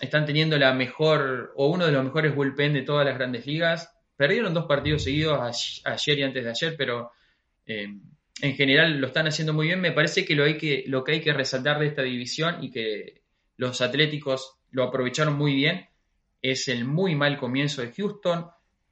[0.00, 3.92] están teniendo la mejor o uno de los mejores bullpen de todas las grandes ligas.
[4.16, 7.12] Perdieron dos partidos seguidos ayer y antes de ayer, pero
[7.66, 7.88] eh,
[8.42, 9.80] en general lo están haciendo muy bien.
[9.80, 12.70] Me parece que lo, hay que lo que hay que resaltar de esta división y
[12.70, 13.22] que
[13.56, 15.88] los Atléticos lo aprovecharon muy bien
[16.42, 18.46] es el muy mal comienzo de Houston,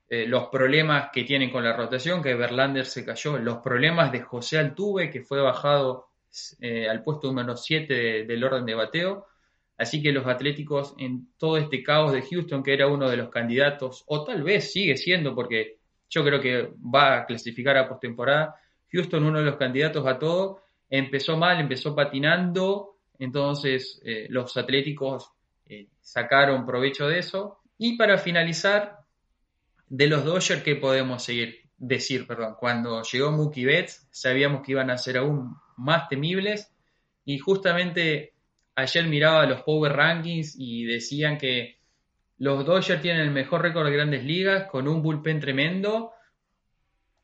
[0.09, 4.23] eh, los problemas que tienen con la rotación, que Verlander se cayó, los problemas de
[4.23, 6.09] José Altuve, que fue bajado
[6.61, 9.27] eh, al puesto número 7 del orden de bateo
[9.77, 13.29] Así que los Atléticos en todo este caos de Houston, que era uno de los
[13.31, 18.55] candidatos, o tal vez sigue siendo, porque yo creo que va a clasificar a postemporada,
[18.93, 25.31] Houston uno de los candidatos a todo, empezó mal, empezó patinando, entonces eh, los Atléticos
[25.67, 27.59] eh, sacaron provecho de eso.
[27.77, 28.99] Y para finalizar,
[29.89, 31.65] de los Dodgers, ¿qué podemos seguir?
[31.79, 32.27] decir?
[32.27, 36.73] Perdón, cuando llegó Mookie Betts, sabíamos que iban a ser aún más temibles
[37.25, 38.34] y justamente
[38.77, 41.79] ayer miraba los Power Rankings y decían que
[42.39, 46.13] los Dodgers tienen el mejor récord de grandes ligas con un bullpen tremendo.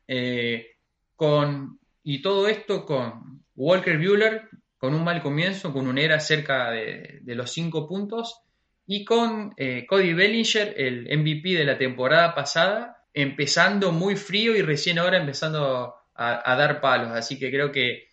[0.07, 0.77] Eh,
[1.15, 6.71] con, y todo esto con Walker Bueller con un mal comienzo, con un era cerca
[6.71, 8.41] de, los 5 puntos.
[8.87, 14.63] Y con eh, Cody Bellinger, el MVP de la temporada pasada, empezando muy frío y
[14.63, 17.11] recién ahora empezando a dar palos.
[17.11, 18.10] Así que creo que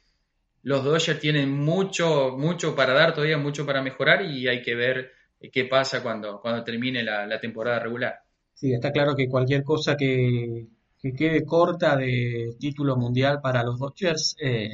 [0.69, 5.13] los Dodgers tienen mucho, mucho para dar todavía, mucho para mejorar y hay que ver
[5.51, 8.21] qué pasa cuando, cuando termine la, temporada regular.
[8.53, 10.67] Sí, está claro que cualquier cosa que,
[11.01, 14.69] quede corta de título mundial para los Dodgers eh,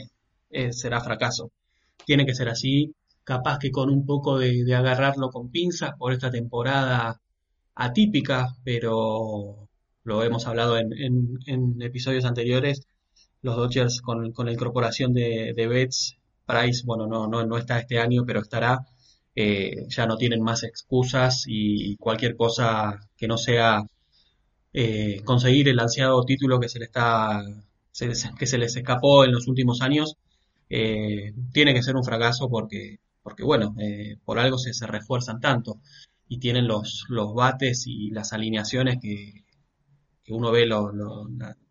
[0.51, 1.53] eh, será fracaso.
[2.05, 6.29] Tiene que ser así, capaz que con un poco de, agarrarlo con pinzas por esta
[6.29, 7.21] temporada
[7.77, 9.69] atípica, pero
[10.03, 10.91] lo hemos hablado en,
[11.47, 12.85] en episodios anteriores,
[13.45, 17.99] los Dodgers con, la incorporación de, de Betts, Price, bueno, no, no, no está este
[17.99, 18.87] año, pero estará,
[19.35, 23.83] eh, ya no tienen más excusas y cualquier cosa que no sea
[24.73, 27.43] eh, conseguir el ansiado título que se está
[28.39, 30.17] que se les escapó en los últimos años
[30.69, 33.75] eh, tiene que ser un fracaso porque porque bueno
[34.25, 35.81] por algo se, se, refuerzan tanto
[36.29, 39.45] y tienen los, los bates y las alineaciones que,
[40.25, 40.93] que uno ve lo,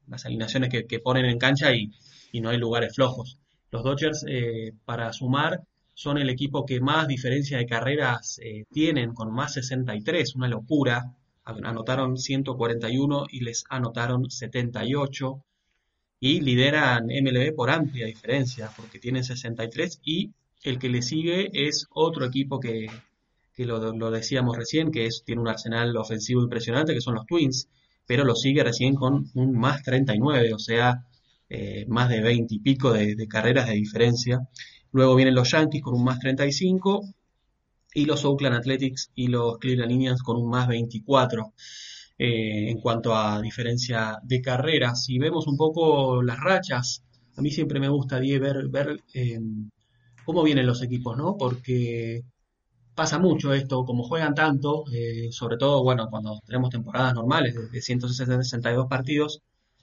[0.07, 1.91] las alineaciones que, ponen en cancha y,
[2.41, 3.37] no hay lugares flojos.
[3.71, 5.61] Los Dodgers, eh, para sumar,
[5.93, 11.15] son el equipo que más diferencia de carreras eh, tienen, con más 63, una locura.
[11.45, 15.43] Anotaron 141 y les anotaron 78.
[16.19, 20.31] Y lideran MLB por amplia diferencia, porque tienen 63 y
[20.63, 22.87] el que le sigue es otro equipo que,
[23.57, 27.67] lo, lo, decíamos recién, que es, tiene un arsenal ofensivo impresionante, que son los Twins,
[28.05, 31.05] pero lo sigue recién con un más 39, o sea,
[31.49, 34.47] eh, más de 20 y pico de, carreras de diferencia.
[34.91, 37.01] Luego vienen los Yankees con un más 35
[37.93, 41.53] y los Oakland Athletics y los Cleveland Indians con un más 24
[42.17, 45.05] eh, en cuanto a diferencia de carreras.
[45.05, 47.03] Si vemos un poco las rachas,
[47.35, 48.69] a mí siempre me gusta ver,
[49.13, 49.39] eh,
[50.25, 51.37] cómo vienen los equipos, ¿no?
[51.37, 52.23] Porque
[52.95, 57.81] pasa mucho esto, como juegan tanto, eh, sobre todo, bueno, cuando tenemos temporadas normales de,
[57.81, 59.41] 162 partidos,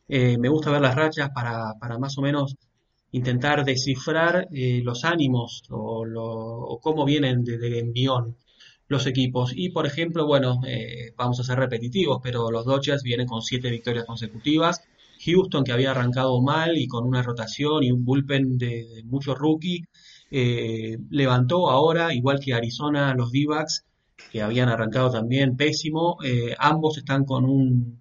[0.09, 2.57] eh, me gusta ver las rachas para, para más o menos
[3.13, 8.37] intentar descifrar eh, los ánimos o, cómo vienen de, envión.
[8.89, 9.53] los equipos.
[9.55, 13.71] Y por ejemplo, bueno, eh, vamos a ser repetitivos, pero los Dodgers vienen con siete
[13.71, 14.83] victorias consecutivas.
[15.25, 19.39] Houston, que había arrancado mal y con una rotación y un bullpen de, de muchos
[19.39, 19.85] rookie,
[20.31, 23.47] eh, levantó ahora, igual que Arizona, los d
[24.31, 26.19] que habían arrancado también pésimo.
[26.25, 28.01] Eh, ambos están con un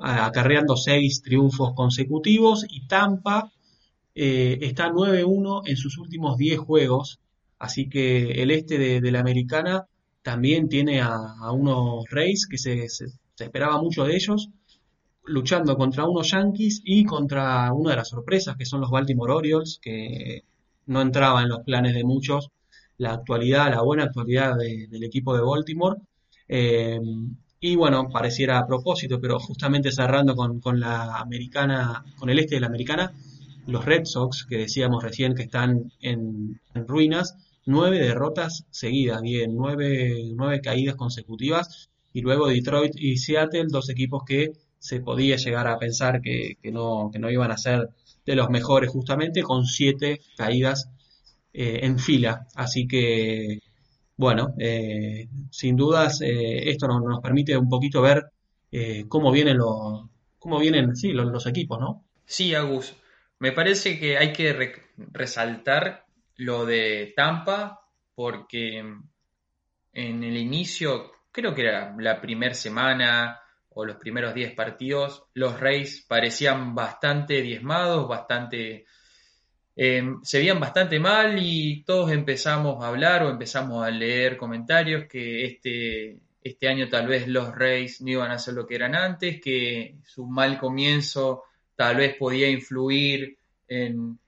[0.00, 3.52] acarreando seis triunfos consecutivos y Tampa
[4.12, 7.20] está 9-1 en sus últimos 10 juegos.
[7.58, 9.86] Así que el este de la americana
[10.24, 12.86] también tiene a, unos Rays que se,
[13.38, 14.48] esperaba mucho de ellos,
[15.24, 19.78] luchando contra unos Yankees y contra una de las sorpresas que son los Baltimore Orioles,
[19.82, 20.44] que
[20.86, 22.50] no entraba en los planes de muchos
[22.98, 26.00] la actualidad, la buena actualidad del equipo de Baltimore.
[26.48, 27.00] Eh,
[27.60, 32.60] y bueno, pareciera a propósito, pero justamente cerrando con, la americana, con el este de
[32.60, 33.12] la americana,
[33.66, 40.32] los Red Sox, que decíamos recién que están en ruinas, nueve derrotas seguidas, bien, nueve,
[40.34, 45.78] nueve caídas consecutivas, y luego Detroit y Seattle, dos equipos que se podía llegar a
[45.78, 47.88] pensar que, no, que no iban a ser
[48.24, 50.90] de los mejores justamente, con siete caídas
[51.52, 52.46] eh, en fila.
[52.54, 53.60] Así que,
[54.16, 58.24] bueno, eh, sin dudas eh, esto nos, permite un poquito ver
[59.08, 60.08] cómo vienen los,
[60.40, 62.04] cómo vienen, sí, los, equipos, ¿no?
[62.24, 62.92] Sí, Agus.
[63.38, 64.82] Me parece que hay que
[65.12, 66.06] resaltar
[66.36, 68.78] lo de Tampa, porque
[69.92, 73.43] en el inicio, creo que era la primera semana
[73.74, 78.86] o los primeros 10 partidos, los Reyes parecían bastante diezmados, bastante...
[79.76, 85.06] Em, se veían bastante mal y todos empezamos a hablar o empezamos a leer comentarios
[85.08, 88.94] que este, este año tal vez los Reyes no iban a ser lo que eran
[88.94, 91.42] antes, que su mal comienzo
[91.74, 94.18] tal vez podía influir en,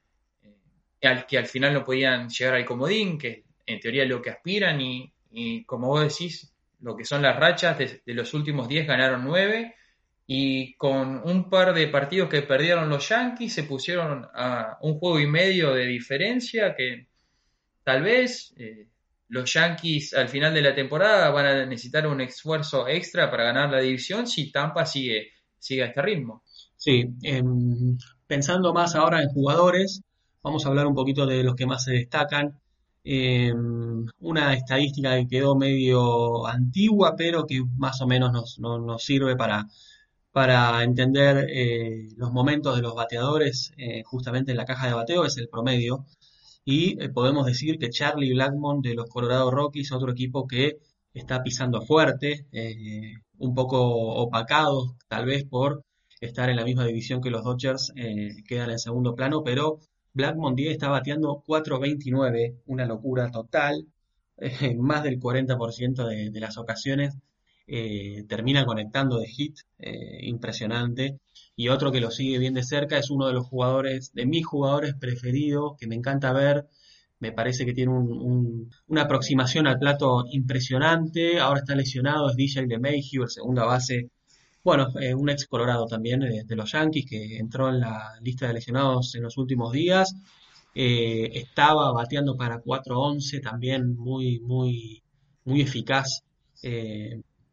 [1.02, 4.30] al, que al final no podían llegar al comodín, que en teoría es lo que
[4.30, 9.24] aspiran, y, como vos decís, lo que son las rachas de, los últimos 10 ganaron
[9.24, 9.74] 9,
[10.26, 15.20] y con un par de partidos que perdieron los Yankees se pusieron a un juego
[15.20, 17.06] y medio de diferencia que
[17.84, 18.88] tal vez eh,
[19.28, 23.70] los Yankees al final de la temporada van a necesitar un esfuerzo extra para ganar
[23.70, 26.42] la división si Tampa sigue, sigue a este ritmo.
[26.76, 30.02] Sí, em, pensando más ahora en jugadores,
[30.46, 32.60] Vamos a hablar un poquito de los que más se destacan.
[33.08, 39.66] Em, una estadística que quedó medio antigua, pero que más o menos nos, sirve para,
[40.32, 45.24] para entender eh, los momentos de los bateadores eh, justamente en la caja de bateo,
[45.24, 46.04] es el promedio.
[46.64, 50.78] Y eh, podemos decir que Charlie Blackmon de los Colorado Rockies, otro equipo que
[51.14, 52.46] está pisando fuerte,
[53.38, 53.78] un poco
[54.24, 55.84] opacado tal vez por
[56.20, 57.92] estar en la misma división que los Dodgers,
[58.48, 59.78] quedan en segundo plano, pero
[60.16, 63.86] Blackmon 10 está bateando 4.29, una locura total.
[64.38, 67.14] Eh, más del 40% de, las ocasiones
[67.66, 71.18] eh, termina conectando de hit, eh, impresionante.
[71.54, 74.46] Y otro que lo sigue bien de cerca es uno de los jugadores, de mis
[74.46, 76.66] jugadores preferidos, que me encanta ver.
[77.18, 81.40] Me parece que tiene una aproximación al plato impresionante.
[81.40, 84.10] Ahora está lesionado, es DJ LeMahieu, el segunda base
[84.66, 88.48] bueno, eh, un ex Colorado también eh, de los Yankees que entró en la lista
[88.48, 90.16] de lesionados en los últimos días.
[90.74, 95.04] Eh, estaba bateando para 4-11, también muy, muy,
[95.44, 96.24] muy eficaz.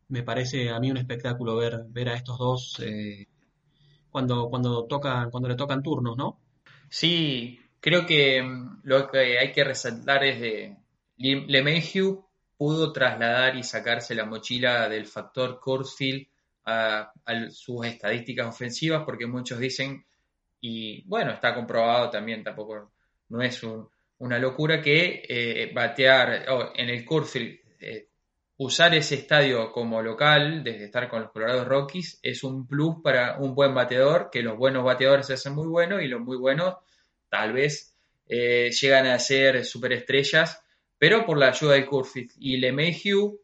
[0.07, 2.81] me parece a mí un espectáculo ver, ver a estos dos
[4.09, 6.39] cuando, cuando, tocan, cuando le tocan turnos, ¿no?
[6.89, 10.77] Sí, creo que mm, lo que hay que resaltar es de
[11.17, 12.25] LeMahieu
[12.57, 16.32] pudo trasladar y sacarse la mochila del factor Corsfield
[16.65, 17.11] a,
[17.49, 20.05] sus estadísticas ofensivas, porque muchos dicen,
[20.61, 22.91] y bueno, está comprobado también, tampoco
[23.29, 23.61] no es
[24.19, 26.45] una locura, que eh, batear
[26.75, 28.07] en el Curfield, eh,
[28.57, 33.37] usar ese estadio como local, desde estar con los Colorado Rockies, es un plus para
[33.39, 36.75] un buen bateador, que los buenos bateadores se hacen muy buenos y los muy buenos
[37.29, 37.95] tal vez
[38.27, 40.61] eh, llegan a ser superestrellas,
[40.97, 42.31] pero por la ayuda del Curfield.
[42.39, 43.39] Y LeMahieu,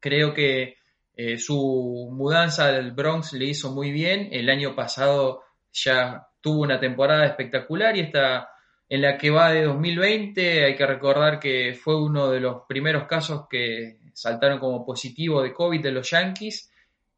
[0.00, 0.78] creo que
[1.16, 4.28] eh, su mudanza del Bronx le hizo muy bien.
[4.32, 5.42] El año pasado
[5.72, 8.48] ya tuvo una temporada espectacular y está
[8.88, 10.64] en la que va de 2020.
[10.64, 15.52] Hay que recordar que fue uno de los primeros casos que saltaron como positivo de
[15.52, 16.70] COVID de los Yankees.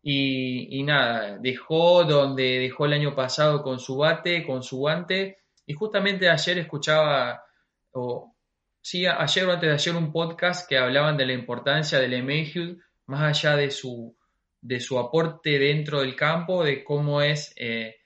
[0.02, 5.38] Y, nada, dejó donde dejó el año pasado con su bate, con su guante.
[5.66, 7.42] Y justamente ayer escuchaba,
[7.90, 8.32] o
[8.80, 12.78] sí, ayer o antes de ayer, un podcast que hablaban de la importancia del Mayfield
[13.06, 14.16] más allá de su,
[14.60, 17.96] de su aporte dentro del campo, de cómo es eh,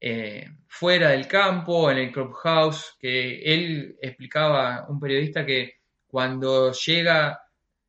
[0.00, 5.76] eh, fuera del campo, en el clubhouse, que él explicaba, un periodista, que
[6.06, 7.40] cuando llega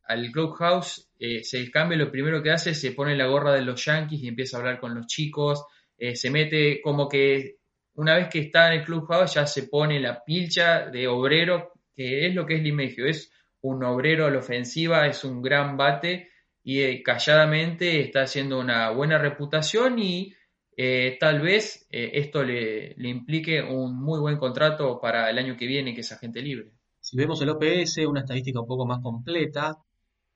[0.04, 3.62] al clubhouse, eh, se cambia, lo primero que hace es se pone la gorra de
[3.62, 5.66] los Yankees y empieza a hablar con los chicos,
[5.98, 7.58] eh, se mete como que
[7.96, 12.28] una vez que está en el clubhouse ya se pone la pilcha de obrero, que
[12.28, 16.30] es lo que es Limegio, es un obrero a la ofensiva, es un gran bate
[16.64, 20.34] y eh, calladamente está haciendo una buena reputación y
[20.78, 25.68] eh, tal vez eh, esto le, implique un muy buen contrato para el año que
[25.68, 26.72] viene, que es agente libre.
[27.02, 29.78] Si vemos el OPS, una estadística un poco más completa,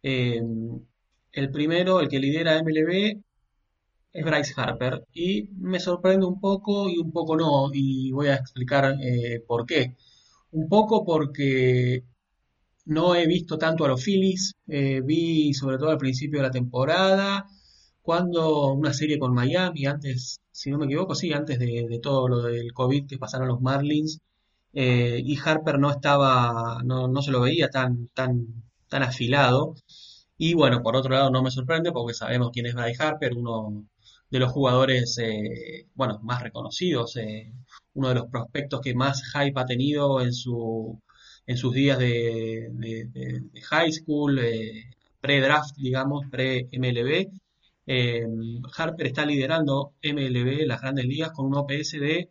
[0.01, 3.21] el primero, el que lidera MLB,
[4.11, 5.05] es Bryce Harper.
[5.13, 8.95] Y me sorprende un poco y un poco no, y voy a explicar
[9.47, 9.95] por qué.
[10.51, 12.03] Un poco porque
[12.88, 16.51] no he visto tanto a los Phillies, eh, vi sobre todo al principio de la
[16.51, 17.45] temporada,
[18.01, 22.41] cuando una serie con Miami, antes, si no me equivoco, sí, antes de, todo lo
[22.43, 24.21] del COVID que pasaron los Marlins,
[24.73, 29.75] eh, y Harper no estaba, no, no se lo veía tan, tan, tan afilado.
[30.38, 33.88] Y bueno, por otro lado no me sorprende porque sabemos quién es Bryce Harper, uno
[34.29, 37.15] de los jugadores, eh, bueno, más reconocidos,
[37.93, 41.01] uno de los prospectos que más hype ha tenido en su
[41.47, 42.69] en sus días de,
[43.69, 44.91] high school, eh,
[45.21, 47.29] pre-draft, digamos, pre-MLB.
[47.87, 48.27] Eh,
[48.75, 52.29] Harper está liderando MLB, las grandes ligas, con un OPS de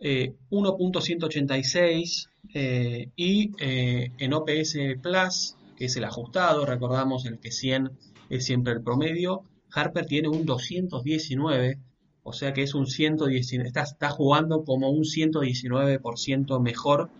[0.00, 7.92] 1.186 eh, y en OPS Plus, que es el ajustado, recordamos el que 100
[8.28, 11.78] es siempre el promedio, Harper tiene un 219,
[12.24, 17.10] o sea que es un 119, está, está jugando como un 119% mejor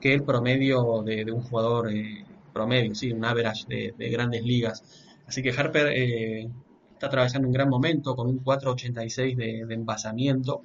[0.00, 4.84] que el promedio de, un jugador eh, promedio, sí, un average de, grandes ligas.
[5.26, 6.48] Así que Harper eh,
[6.92, 10.62] está atravesando un gran momento con un 4.86 de, de envasamiento.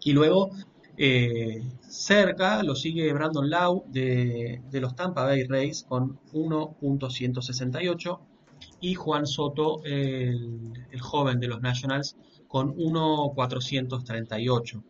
[0.00, 0.50] Y luego
[0.98, 8.18] eh, cerca lo sigue Brandon Lau de, los Tampa Bay Rays con 1.168
[8.80, 12.16] y Juan Soto, el, el, joven de los Nationals,
[12.48, 14.82] con 1.438.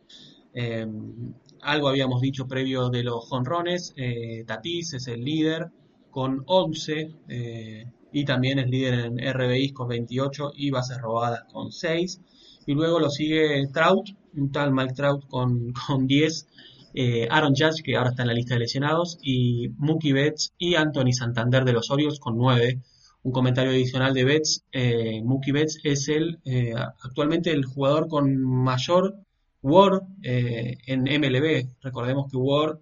[1.67, 3.93] Algo habíamos dicho previo de los jonrones.
[3.97, 5.67] Eh, Tatis es el líder
[6.13, 11.73] con 11 eh, y también es líder en RBIs con 28 y bases robadas con
[11.73, 12.21] 6.
[12.67, 16.47] Y luego lo sigue Trout, un tal Mike Trout con, con 10.
[16.95, 20.77] Eh, Aaron Judge, que ahora está en la lista de lesionados, y Mookie Betts y
[20.77, 22.81] Anthony Santander de los Orioles con 9.
[23.25, 24.65] Un comentario adicional de Betts,
[25.25, 26.39] Mookie Betts es el
[27.03, 29.26] actualmente el jugador con mayor
[29.67, 31.75] Word eh, en MLB.
[31.83, 32.79] Recordemos que Word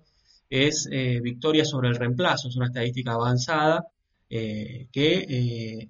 [0.51, 3.87] es eh, victoria sobre el reemplazo, es una estadística avanzada
[4.29, 5.89] eh, que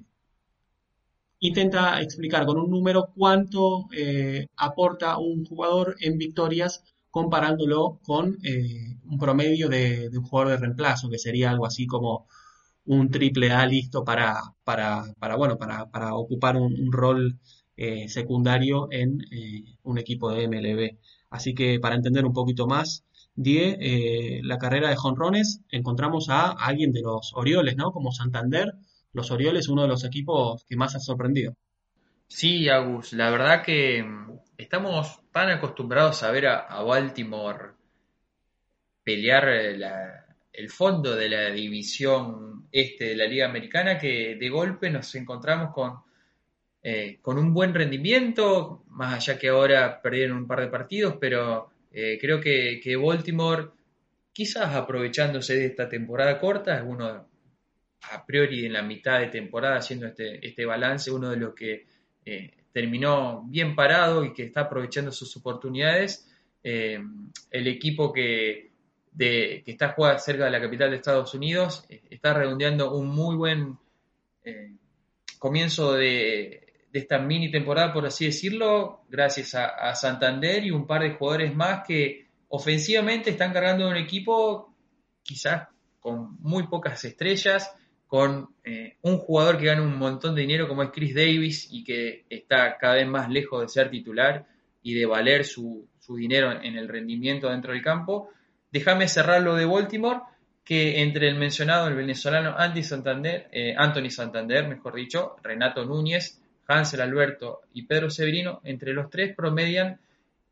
[1.40, 3.88] intenta explicar con un número cuánto
[4.56, 8.38] aporta un jugador en victorias comparándolo con
[9.04, 12.26] un promedio de, un jugador de reemplazo, que sería algo así como
[12.86, 14.40] un triple A listo para,
[15.36, 17.38] bueno, para ocupar un rol
[17.76, 20.98] eh, secundario en eh, un equipo de MLB.
[21.30, 23.04] Así que para entender un poquito más,
[23.36, 27.90] Die, eh, la carrera de jonrones, encontramos a alguien de los Orioles, ¿no?
[27.90, 28.74] Como Santander,
[29.12, 31.56] los Orioles, uno de los equipos que más ha sorprendido.
[32.28, 37.72] Sí, Agus, la verdad que mm, estamos tan acostumbrados a ver a, Baltimore
[39.02, 39.48] pelear
[40.52, 45.74] el fondo de la división este de la Liga Americana que de golpe nos encontramos
[45.74, 46.04] con
[46.86, 51.70] eh, con un buen rendimiento, más allá que ahora perdieron un par de partidos, pero
[51.90, 53.68] eh, creo que, Baltimore,
[54.34, 57.26] quizás aprovechándose de esta temporada corta, es uno
[58.02, 61.86] a priori en la mitad de temporada haciendo este, este balance, uno de los que
[62.26, 66.30] eh, terminó bien parado y que está aprovechando sus oportunidades.
[66.62, 68.72] el equipo que,
[69.18, 73.78] que está jugando cerca de la capital de Estados Unidos está redondeando un muy buen
[75.38, 76.63] comienzo de,
[76.94, 81.52] de esta mini temporada, por así decirlo, gracias a, Santander y un par de jugadores
[81.52, 84.72] más que ofensivamente están cargando un equipo
[85.24, 85.66] quizás
[85.98, 87.74] con muy pocas estrellas,
[88.06, 91.82] con eh, un jugador que gana un montón de dinero como es Chris Davis y
[91.82, 94.46] que está cada vez más lejos de ser titular
[94.80, 98.30] y de valer su, dinero en el rendimiento dentro del campo.
[98.70, 100.20] Déjame cerrar lo de Baltimore,
[100.62, 106.40] que entre el mencionado, el venezolano Andy Santander, eh, Anthony Santander, mejor dicho, Renato Núñez,
[106.66, 110.00] Hansel Alberto y Pedro Severino, entre los tres promedian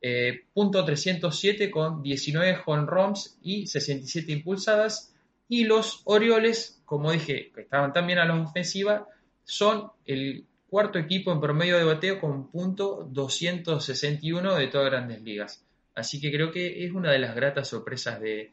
[0.00, 5.14] eh, punto .307 con 19 honrons y 67 impulsadas.
[5.48, 9.06] Y los Orioles, como dije, que estaban también a la ofensiva,
[9.44, 15.64] son el cuarto equipo en promedio de bateo con punto .261 de todas grandes ligas.
[15.94, 18.50] Así que creo que es una de las gratas sorpresas de,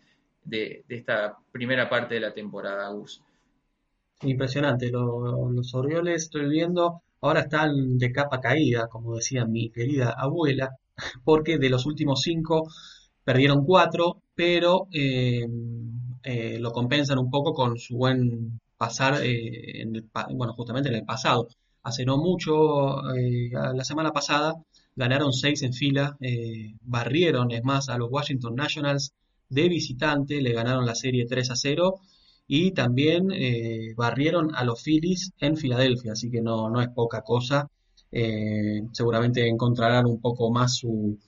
[0.89, 3.23] esta primera parte de la temporada, Gus.
[4.21, 10.71] Impresionante, los Orioles estoy viendo, ahora están de capa caída, como decía mi querida abuela,
[11.23, 12.67] porque de los últimos cinco
[13.23, 15.45] perdieron cuatro, pero eh,
[16.23, 20.95] eh, lo compensan un poco con su buen pasar, eh, en el, bueno, justamente en
[20.95, 21.47] el pasado.
[21.83, 23.01] Hace no mucho,
[23.73, 24.53] la semana pasada,
[24.95, 26.17] ganaron seis en fila,
[26.81, 29.13] barrieron, es más, a los Washington Nationals
[29.47, 32.01] de visitante, le ganaron la serie 3 a 0
[32.51, 37.21] y también eh, barrieron a los Phillies en Filadelfia, así que no, no es poca
[37.21, 37.69] cosa.
[38.11, 41.19] Eh, seguramente encontrarán un poco más su,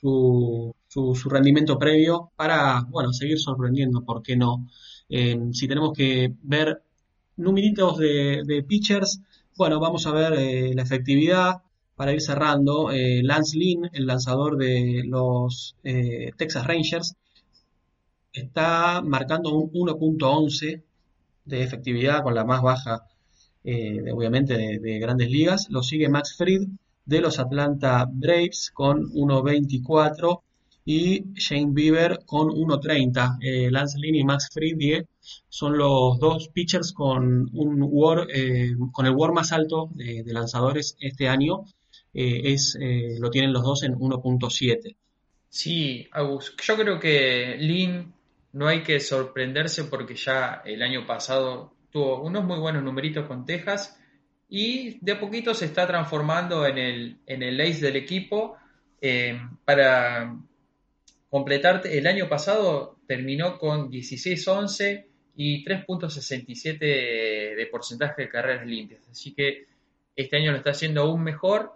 [0.00, 4.66] su, su, rendimiento previo para, bueno, seguir sorprendiendo, ¿por qué no?
[5.10, 6.82] Eh, si tenemos que ver
[7.36, 9.20] numeritos de, de pitchers,
[9.58, 11.62] bueno, vamos a ver la efectividad
[11.94, 12.88] para ir cerrando.
[12.90, 15.76] Lance Lynn, el lanzador de los
[16.38, 17.16] Texas Rangers,
[18.34, 20.82] está marcando un 1.11
[21.44, 23.06] de efectividad con la más baja,
[23.62, 25.68] eh, obviamente, de, grandes ligas.
[25.70, 26.68] Lo sigue Max Fried
[27.06, 30.40] de los Atlanta Braves con 1.24
[30.84, 33.38] y Shane Bieber con 1.30.
[33.40, 35.04] Eh, Lance Lynn y Max Fried
[35.48, 40.96] son los dos pitchers con un war, eh, con el WAR más alto de, lanzadores
[41.00, 41.64] este año.
[42.12, 42.76] es,
[43.18, 44.96] lo tienen los dos en 1.7.
[45.48, 48.13] Sí, Agus, yo creo que Lynn
[48.54, 53.44] no hay que sorprenderse porque ya el año pasado tuvo unos muy buenos numeritos con
[53.44, 53.98] Texas
[54.48, 58.56] y de a poquito se está transformando en el, en el ace del equipo.
[59.00, 60.36] Eh, para
[61.28, 69.08] completarte, el año pasado terminó con 16-11 y 3.67 de porcentaje de carreras limpias.
[69.10, 69.66] Así que
[70.14, 71.72] este año lo está haciendo aún mejor.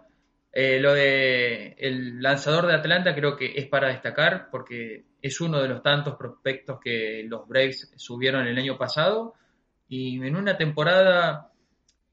[0.51, 5.61] Eh, lo de el lanzador de Atlanta creo que es para destacar porque es uno
[5.61, 9.35] de los tantos prospectos que los Braves subieron el año pasado.
[9.87, 11.51] Y en una temporada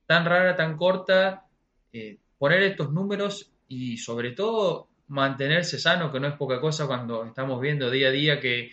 [0.07, 1.47] tan rara, tan corta,
[1.93, 7.25] eh, poner estos números y sobre todo mantenerse sano, que no es poca cosa cuando
[7.25, 8.71] estamos viendo día a día que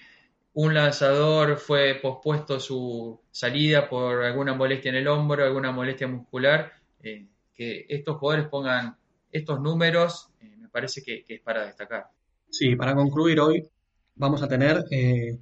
[0.53, 6.73] un lanzador fue pospuesto su salida por alguna molestia en el hombro, alguna molestia muscular,
[7.01, 8.97] eh, que estos jugadores pongan
[9.33, 12.05] estos números, eh, me parece que, es para destacar.
[12.49, 13.67] Sí, para concluir hoy,
[14.15, 15.39] vamos a tener eh,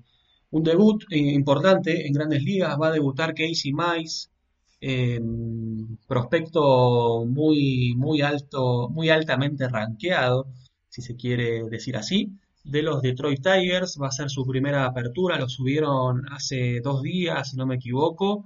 [0.52, 2.78] un debut importante en grandes ligas.
[2.82, 4.30] Va a debutar Casey Mice,
[6.08, 10.48] prospecto muy, muy alto, muy altamente rankeado,
[10.89, 12.32] si se quiere decir así,
[12.64, 14.00] de los Detroit Tigers.
[14.02, 18.46] Va a ser su primera apertura, lo subieron hace dos días, si no me equivoco.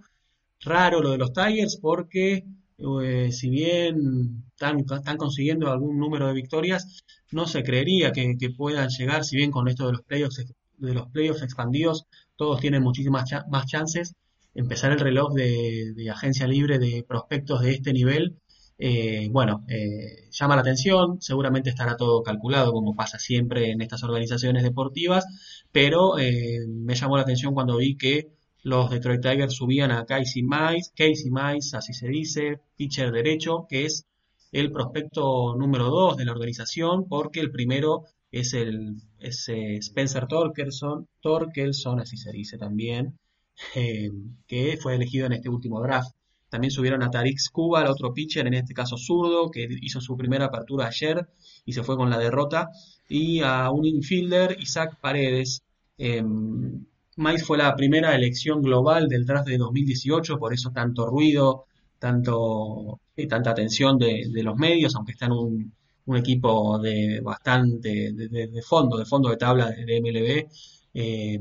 [0.61, 2.45] Raro lo de los Tigers porque
[2.77, 9.23] eh, si bien están, consiguiendo algún número de victorias, no se creería que, puedan llegar,
[9.23, 10.45] si bien con esto de los playoffs
[10.77, 12.05] de los playoffs expandidos,
[12.35, 14.15] todos tienen muchísimas más chances.
[14.53, 18.37] Empezar el reloj de, agencia libre de prospectos de este nivel,
[18.77, 24.03] eh, bueno, eh, llama la atención, seguramente estará todo calculado como pasa siempre en estas
[24.03, 25.25] organizaciones deportivas,
[25.71, 26.15] pero
[26.67, 28.35] me llamó la atención cuando vi que
[28.65, 33.85] los Detroit Tigers subían a Casey Mize, Casey Mize, así se dice, pitcher derecho, que
[33.85, 34.07] es
[34.51, 41.99] el prospecto número 2 de la organización, porque el primero es el eh, Spencer Torkelson,
[41.99, 43.19] así se dice también,
[43.75, 44.09] eh,
[44.47, 46.15] que fue elegido en este último draft.
[46.49, 50.17] También subieron a Tariq Cuba, el otro pitcher, en este caso zurdo, que hizo su
[50.17, 51.27] primera apertura ayer
[51.65, 52.71] y se fue con la derrota.
[53.07, 55.61] Y a un infielder, Isaac Paredes,
[55.99, 56.83] em,
[57.17, 61.65] Mais fue la primera elección global del draft de 2018, por eso tanto ruido,
[61.99, 65.73] tanto y tanta atención de, los medios, aunque está en un,
[66.15, 70.47] equipo de bastante de, fondo, de fondo de tabla de, MLB.
[70.93, 71.39] Eh,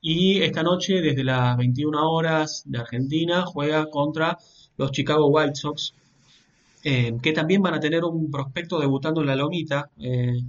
[0.00, 4.36] y esta noche, desde las 21 horas de Argentina, juega contra
[4.76, 5.94] los Chicago White Sox,
[6.84, 9.90] eh, que también van a tener un prospecto debutando en la lomita.
[10.00, 10.42] Eh,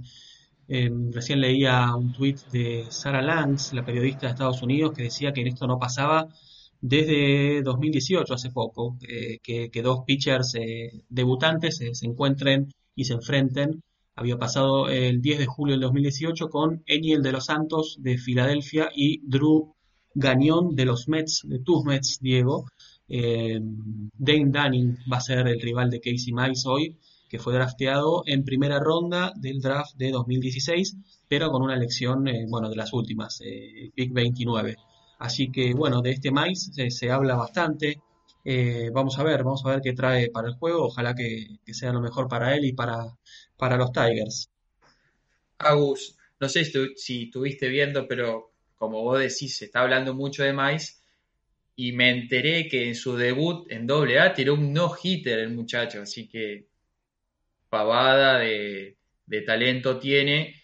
[0.68, 5.32] Em, recién leía un tuit de Sarah Lance, la periodista de Estados Unidos, que decía
[5.32, 6.28] que esto no pasaba
[6.80, 13.82] desde 2018, hace poco, que, dos pitchers eh, debutantes se encuentren y se enfrenten.
[14.16, 18.88] Había pasado el 10 de julio del 2018 con Eniel de los Santos de Filadelfia
[18.94, 19.74] y Drew
[20.14, 22.66] Gañón de los Mets, de tus Mets, Diego.
[23.08, 26.96] Em, Dane Dunning va a ser el rival de Casey Mice hoy
[27.34, 32.46] que fue drafteado en primera ronda del draft de 2016, pero con una elección, eh,
[32.48, 34.76] bueno, de las últimas, eh, pick 29.
[35.18, 38.00] Así que, bueno, de este Mais se habla bastante.
[38.44, 40.84] Eh, vamos a ver, vamos a ver qué trae para el juego.
[40.84, 43.04] Ojalá que, sea lo mejor para él y para,
[43.56, 44.48] para los Tigers.
[45.58, 46.64] Agus, no sé
[46.94, 51.02] si, estuviste viendo, pero como vos decís, se está hablando mucho de Mais.
[51.74, 56.28] y me enteré que en su debut en AA tiró un no-hitter el muchacho, así
[56.28, 56.68] que
[57.74, 58.96] pavada de,
[59.44, 60.54] talento tiene.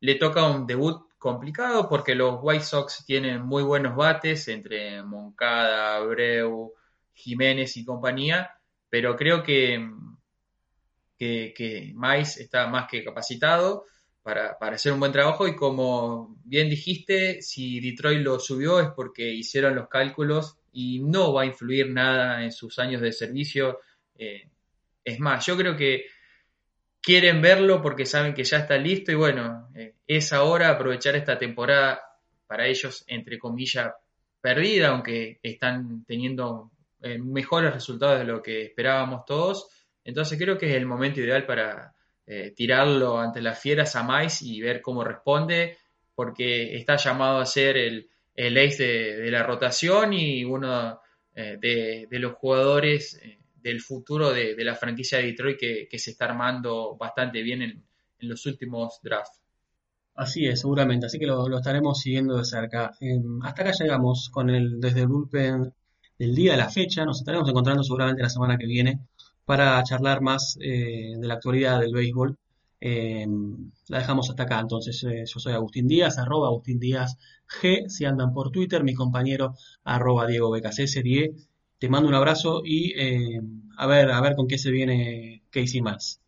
[0.00, 5.96] Le toca un debut complicado porque los White Sox tienen muy buenos bates entre Moncada,
[5.96, 6.72] Abreu,
[7.12, 8.50] Jiménez y compañía,
[8.88, 9.86] pero creo que,
[11.18, 11.94] que,
[12.38, 13.84] está más que capacitado
[14.22, 19.30] para, hacer un buen trabajo y como bien dijiste, si Detroit lo subió es porque
[19.30, 23.80] hicieron los cálculos y no va a influir nada en sus años de servicio.
[24.16, 24.48] Eh,
[25.04, 26.06] es más, yo creo que
[27.02, 31.36] quieren verlo porque saben que ya está listo y bueno, eh, es ahora aprovechar esta
[31.36, 32.00] temporada
[32.46, 33.92] para ellos, entre comillas,
[34.40, 36.70] perdida, aunque están teniendo
[37.02, 39.68] eh, mejores resultados de lo que esperábamos todos.
[40.04, 41.94] Entonces creo que es el momento ideal para,
[42.24, 45.78] eh, tirarlo ante las fieras a Mais y ver cómo responde,
[46.14, 51.00] porque está llamado a ser el, el ace de, la rotación y uno
[51.34, 53.20] de, los jugadores
[53.62, 57.84] del futuro de, la franquicia de Detroit que, se está armando bastante bien en,
[58.20, 59.40] los últimos drafts.
[60.14, 62.92] Así es, seguramente, así que lo, estaremos siguiendo de cerca.
[63.00, 65.72] Em, hasta acá llegamos con el desde el bullpen
[66.18, 69.00] del día de la fecha, nos estaremos encontrando seguramente la semana que viene
[69.44, 72.38] para charlar más eh, de la actualidad del béisbol.
[72.80, 73.26] Eh,
[73.88, 77.16] la dejamos hasta acá, entonces eh, yo soy Agustín Díaz, arroba Agustín Díaz
[77.48, 79.54] G, si andan por Twitter, mi compañero
[79.84, 80.86] arroba Diego BKC,
[81.82, 82.94] te mando un abrazo y
[83.76, 86.20] a ver, a ver con qué se viene Casey más.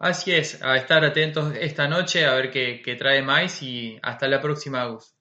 [0.00, 4.40] Así es, a estar atentos esta noche a ver qué, trae más y hasta la
[4.40, 5.14] próxima, Agus.